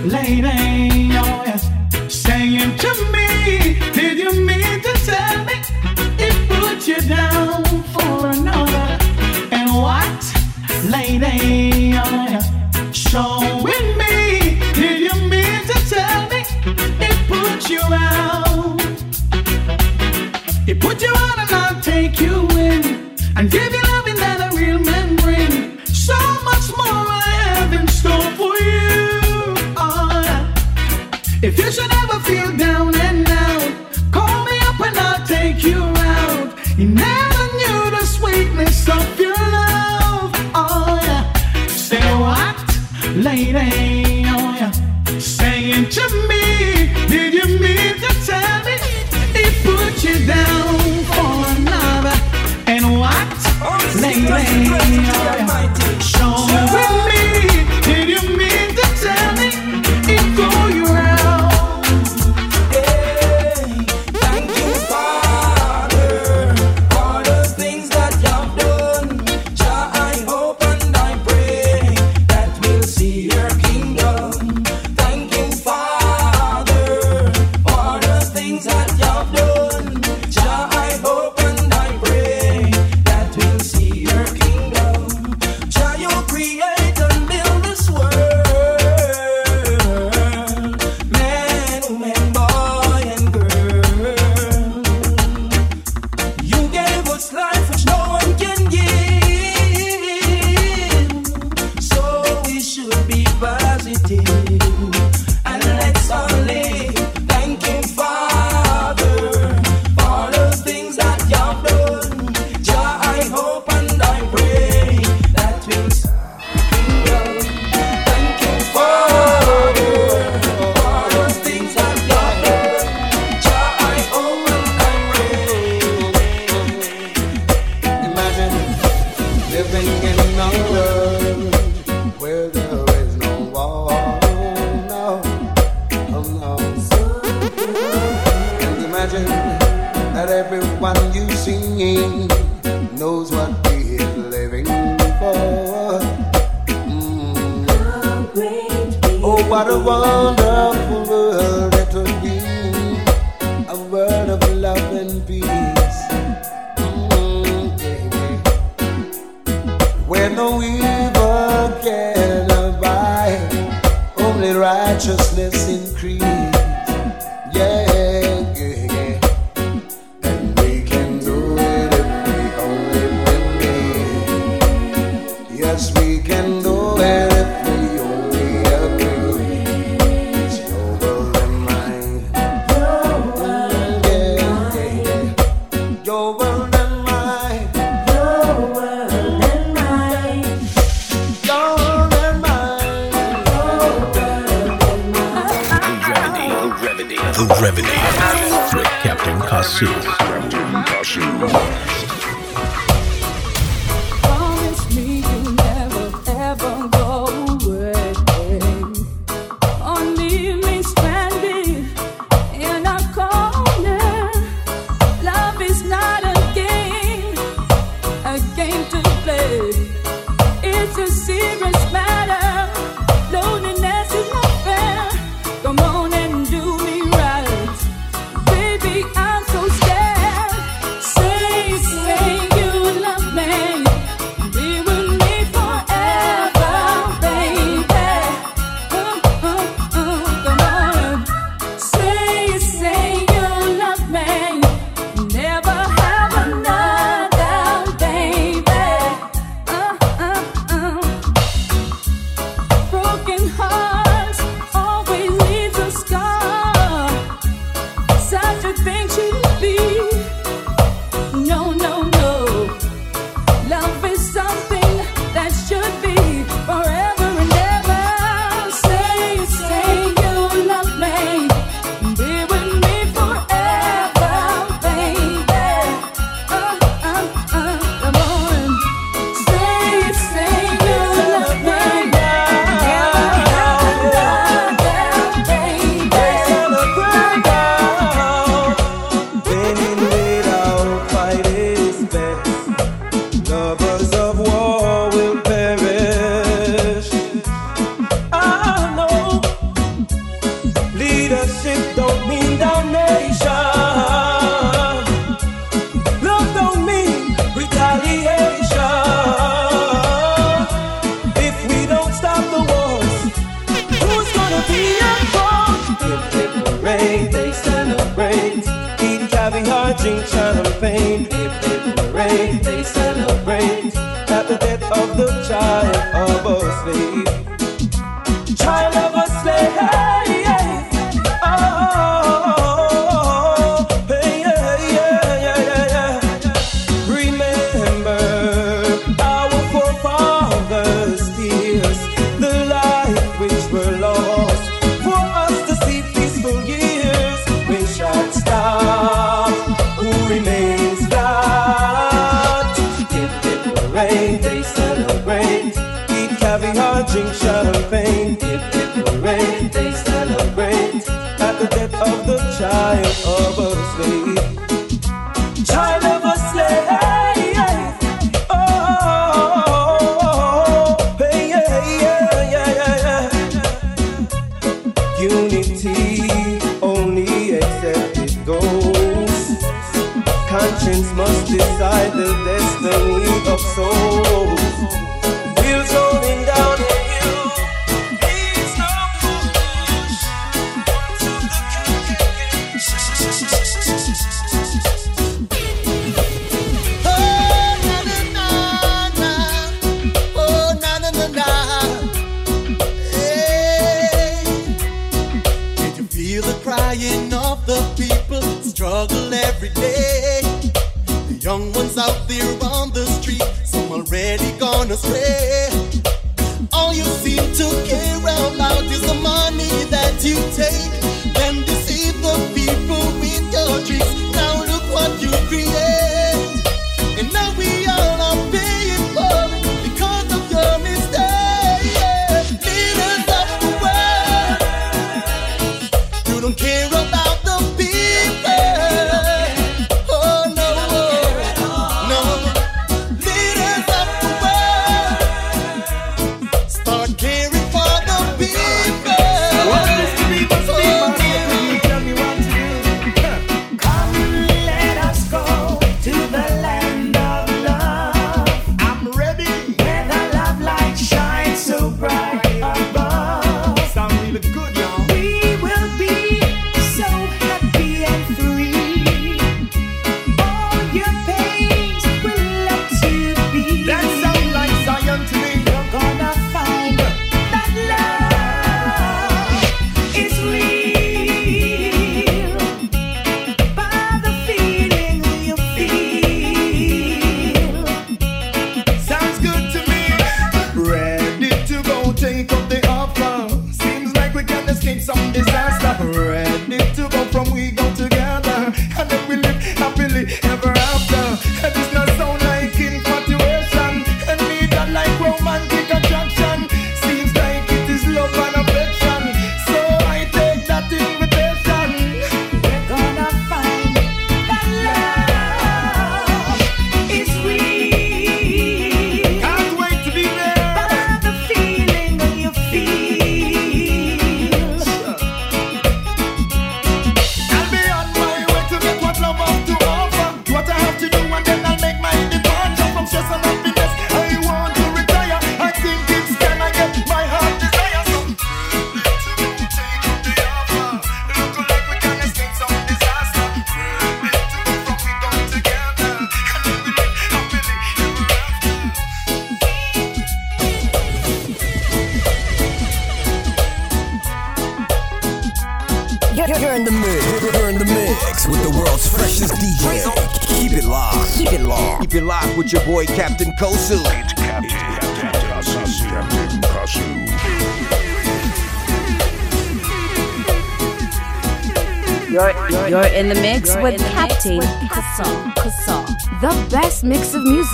lady? 0.04 1.16
Oh 1.16 1.44
yes. 1.48 1.64
saying 2.10 2.78
to 2.78 3.12
me. 3.14 3.25
you 6.88 7.02
down 7.02 7.64
for 7.94 8.28
another. 8.28 8.98
And 9.52 9.74
what, 9.74 10.22
lady, 10.84 11.96
you 11.96 12.94
showing 12.94 13.98
me? 13.98 14.60
Did 14.74 15.00
you 15.00 15.16
mean 15.28 15.66
to 15.66 15.90
tell 15.90 16.30
me 16.30 16.44
it 17.00 17.18
put 17.28 17.70
you 17.72 17.82
out? 17.82 18.80
It 20.68 20.80
put 20.80 21.02
you 21.02 21.14
out, 21.16 21.40
and 21.40 21.52
I'll 21.52 21.82
take 21.82 22.20
you 22.20 22.48
in 22.50 23.16
and 23.36 23.50
give. 23.50 23.75
Maria. 54.88 55.25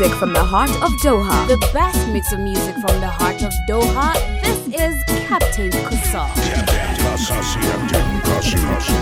music 0.02 0.18
from 0.18 0.34
the 0.34 0.44
heart 0.44 0.72
of 0.82 0.92
Doha. 1.04 1.48
The 1.48 1.58
best 1.74 2.08
mix 2.10 2.34
of 2.34 2.40
music 2.40 2.74
from 2.78 3.00
the 3.02 3.08
heart 3.08 3.44
of 3.44 3.54
Doha. 3.70 4.14
This 4.42 4.68
is 4.82 5.04
Captain 5.28 5.70
Kusar. 5.70 6.28
Captain 7.62 9.01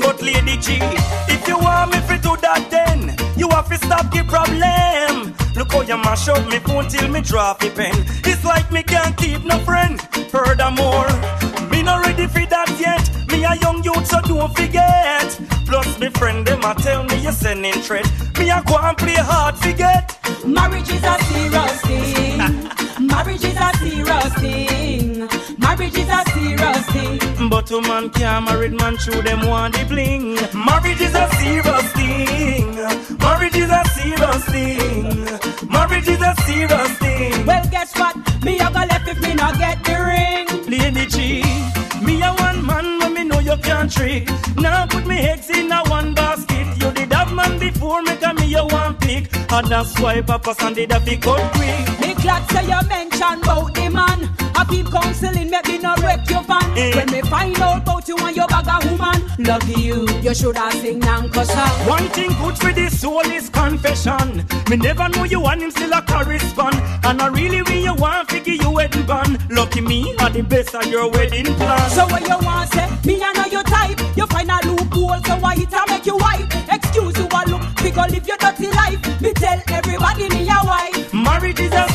But 0.00 0.22
Lady 0.22 0.56
G, 0.58 0.78
if 1.28 1.46
you 1.48 1.58
want 1.58 1.92
me 1.92 1.98
to 2.08 2.18
do 2.22 2.36
that 2.42 2.66
then 2.70 3.16
You 3.36 3.48
have 3.50 3.68
to 3.68 3.76
stop 3.76 4.10
the 4.12 4.22
problem. 4.24 5.34
Look 5.56 5.72
how 5.72 5.82
you 5.82 5.96
mash 5.96 6.28
up 6.28 6.46
me 6.48 6.58
phone 6.60 6.88
till 6.88 7.08
me 7.08 7.20
drop 7.20 7.60
the 7.60 7.70
pen. 7.70 7.94
It's 8.24 8.44
like 8.44 8.70
me 8.70 8.82
can't 8.82 9.16
keep 9.16 9.44
no 9.44 9.58
friend 9.60 10.00
Furthermore, 10.30 11.08
me 11.70 11.82
not 11.82 12.04
ready 12.06 12.26
for 12.26 12.44
that 12.46 12.70
yet. 12.78 13.04
Me 13.30 13.44
a 13.44 13.54
young 13.56 13.82
youth 13.82 14.06
so 14.06 14.20
don't 14.22 14.54
forget. 14.56 15.28
Plus 15.66 15.98
me 15.98 16.08
friend 16.10 16.46
them 16.46 16.60
a 16.64 16.74
tell 16.74 17.04
me 17.04 17.16
you're 17.22 17.32
sending 17.32 17.72
threat. 17.72 18.06
Me 18.38 18.50
a 18.50 18.62
go 18.66 18.76
and 18.78 18.96
play 18.96 19.16
hard 19.16 19.56
forget. 19.56 20.18
Marriage 20.46 20.90
is 20.90 21.02
a 21.04 21.16
serious 21.24 21.80
thing. 21.82 22.38
Marriage 23.06 23.44
is 23.44 23.56
a 23.56 23.70
serious 23.78 24.34
thing. 24.34 25.47
Marriage 25.78 25.96
is 25.96 26.08
a 26.08 26.24
serious 26.32 26.86
thing. 26.90 27.48
But 27.48 27.70
a 27.70 27.80
man 27.82 28.10
can't 28.10 28.44
married 28.46 28.72
man 28.72 28.96
through 28.96 29.22
them 29.22 29.46
want 29.46 29.76
the 29.76 29.84
bling 29.84 30.34
Marriage 30.52 31.00
is 31.00 31.14
a 31.14 31.28
serious 31.38 31.92
thing 31.92 32.74
Marriage 33.18 33.54
is 33.54 33.70
a 33.70 33.84
serious 33.94 34.44
thing 34.46 35.70
Marriage 35.70 36.08
is 36.08 36.20
a 36.20 36.34
serious 36.46 36.98
thing 36.98 37.46
Well, 37.46 37.64
guess 37.70 37.96
what? 37.96 38.16
Me 38.42 38.58
a 38.58 38.70
go 38.70 38.80
left 38.90 39.08
if 39.08 39.20
me 39.22 39.34
not 39.34 39.56
get 39.58 39.82
the 39.84 39.94
ring. 40.10 40.46
Lady 40.66 41.06
G, 41.06 41.42
me 42.04 42.20
a 42.22 42.32
one 42.34 42.64
man 42.66 42.98
when 42.98 43.14
me 43.14 43.24
know 43.24 43.38
you 43.38 43.56
can't 43.58 43.90
trick. 43.90 44.28
Now 44.56 44.86
put 44.86 45.06
me 45.06 45.16
eggs 45.18 45.48
in 45.50 45.70
a 45.72 45.82
one 45.88 46.12
basket. 46.14 46.66
You 46.82 46.90
did 46.92 47.12
have 47.12 47.32
man 47.32 47.58
before 47.58 48.02
me, 48.02 48.16
cause 48.16 48.34
me 48.36 48.54
a 48.54 48.64
one 48.64 48.94
pick. 48.96 49.32
And 49.52 49.66
that's 49.68 49.98
why 50.00 50.20
Papa 50.22 50.54
San 50.54 50.74
did 50.74 50.92
a 50.92 51.00
big 51.00 51.22
cut 51.22 51.52
quick. 51.52 52.00
Me 52.00 52.14
glad 52.14 52.48
say 52.50 52.64
you 52.64 52.88
mention 52.88 53.42
about 53.42 53.74
the 53.74 53.88
man. 53.90 54.47
I 54.68 54.70
keep 54.70 54.90
counseling, 54.90 55.50
maybe 55.50 55.78
not 55.78 56.00
wreck 56.02 56.28
your 56.28 56.42
van. 56.42 56.76
Eh. 56.76 56.94
When 56.94 57.10
me 57.10 57.22
find 57.22 57.58
out 57.60 57.82
about 57.82 58.06
you 58.06 58.16
and 58.18 58.36
your 58.36 58.46
bag 58.48 58.68
of 58.68 58.90
woman, 58.90 59.22
lucky 59.38 59.80
you, 59.80 60.06
you 60.20 60.34
should 60.34 60.56
have 60.56 60.72
sing 60.74 61.00
Nanko 61.00 61.44
song. 61.44 61.88
One 61.88 62.08
thing 62.08 62.28
good 62.40 62.58
for 62.58 62.72
the 62.72 62.90
soul 62.90 63.20
is 63.20 63.48
confession. 63.48 64.44
Me 64.68 64.76
never 64.76 65.08
know 65.08 65.24
you 65.24 65.44
and 65.46 65.62
him 65.62 65.70
still 65.70 65.92
a 65.92 66.02
correspond. 66.02 66.74
And 67.04 67.22
I 67.22 67.28
really 67.28 67.62
when 67.62 67.82
you 67.82 67.94
want 67.94 68.28
to 68.28 68.34
figure 68.34 68.54
you 68.54 68.70
wedding 68.70 69.06
band. 69.06 69.38
Lucky 69.50 69.80
me 69.80 70.14
are 70.18 70.30
the 70.30 70.42
best 70.42 70.74
of 70.74 70.86
your 70.86 71.10
wedding 71.10 71.46
plan. 71.46 71.90
So 71.90 72.06
what 72.06 72.22
you 72.28 72.38
want 72.46 72.70
say? 72.72 72.88
Me 73.06 73.22
I 73.22 73.32
know 73.32 73.46
your 73.46 73.62
type. 73.62 73.98
You 74.16 74.26
find 74.26 74.50
a 74.50 74.58
loophole, 74.66 75.22
so 75.24 75.36
why 75.38 75.54
it 75.54 75.72
a 75.72 75.84
make 75.88 76.04
you 76.04 76.16
white? 76.16 76.46
Excuse 76.70 77.16
you 77.16 77.24
a 77.24 77.40
look, 77.48 77.62
because 77.82 78.10
live 78.10 78.26
your 78.26 78.36
dirty 78.36 78.66
life. 78.68 79.20
Me 79.22 79.32
tell 79.32 79.62
everybody 79.68 80.28
me 80.28 80.48
a 80.48 80.60
wife. 80.66 81.14
Marriage 81.14 81.60
is 81.60 81.72
a 81.72 81.88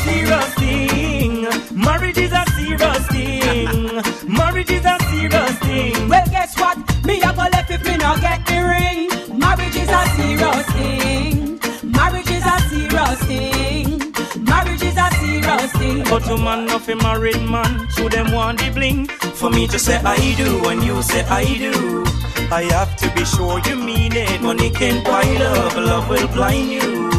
serious 2.83 3.07
thing. 3.07 4.33
Marriage 4.33 4.71
is 4.71 4.85
a 4.85 4.97
serious 5.09 5.59
thing. 5.59 6.09
Well, 6.09 6.25
guess 6.27 6.59
what? 6.59 6.77
Me 7.05 7.21
a 7.21 7.33
go 7.33 7.43
left 7.51 7.71
if 7.71 7.83
me 7.85 7.97
not 7.97 8.21
get 8.21 8.45
the 8.45 8.59
ring. 8.73 9.39
Marriage 9.39 9.75
is 9.75 9.89
a 9.89 10.05
serious 10.15 10.65
thing. 10.71 11.59
Marriage 11.91 12.29
is 12.29 12.45
a 12.45 12.59
serious 12.69 13.19
thing. 13.23 14.43
Marriage 14.43 14.83
is 14.83 14.97
a 14.97 15.09
serious 15.21 15.71
thing. 15.73 16.03
But 16.09 16.29
a 16.29 16.37
man 16.37 16.69
of 16.71 16.87
a 16.89 16.95
married 16.95 17.41
man, 17.49 17.87
show 17.89 18.09
them 18.09 18.31
want 18.31 18.59
the 18.59 18.69
bling. 18.71 19.07
For 19.07 19.49
me 19.49 19.67
to 19.67 19.79
say 19.79 19.97
I 19.97 20.35
do 20.35 20.61
when 20.63 20.81
you 20.81 21.01
say 21.01 21.23
I 21.25 21.45
do. 21.45 22.03
I 22.51 22.63
have 22.71 22.95
to 22.97 23.09
be 23.15 23.25
sure 23.25 23.59
you 23.67 23.75
mean 23.75 24.13
it. 24.15 24.41
Money 24.41 24.69
can 24.69 25.03
buy 25.03 25.23
love, 25.23 25.75
love 25.77 26.09
will 26.09 26.27
blind 26.27 26.69
you 26.69 27.11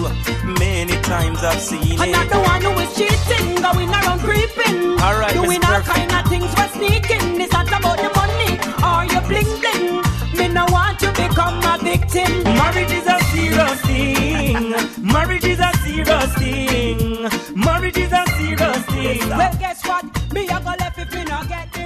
many 0.58 0.96
times 1.02 1.42
I've 1.42 1.60
seen 1.60 2.00
and 2.00 2.10
it. 2.10 2.16
And 2.16 2.30
the 2.30 2.40
one 2.40 2.62
who 2.62 2.72
is 2.80 2.90
cheating, 2.96 3.56
going 3.62 3.88
around 3.90 4.20
creeping. 4.20 4.98
Alright, 5.00 5.34
Doing 5.34 5.64
all 5.64 5.80
kind 5.82 6.10
of 6.12 6.26
things 6.28 6.50
for 6.54 6.68
sneaking. 6.76 7.40
It's 7.40 7.52
not 7.52 7.68
about 7.68 7.98
the 7.98 8.10
money 8.20 8.52
or 8.88 9.04
your 9.12 9.22
bling 9.28 9.50
bling. 9.60 10.02
Me 10.38 10.48
no 10.48 10.66
want 10.70 10.98
to 11.00 11.08
become 11.12 11.58
a 11.62 11.78
victim. 11.82 12.30
Marriage 12.44 12.92
is 12.92 13.06
a 13.06 13.18
serious 13.32 13.80
thing. 13.82 14.74
Marriage 15.12 15.44
is 15.44 15.60
a 15.60 15.72
serious 15.84 16.34
thing. 16.34 16.98
Marriage 17.56 17.98
is 17.98 18.12
a 18.12 18.24
serious 18.38 18.84
thing. 18.86 19.28
Well, 19.28 19.54
guess 19.58 19.86
what? 19.86 20.04
Me 20.32 20.44
a 20.48 20.58
go 20.60 20.72
left 20.78 20.98
if 20.98 21.14
me 21.14 21.24
not 21.24 21.48
get 21.48 21.68
it. 21.76 21.83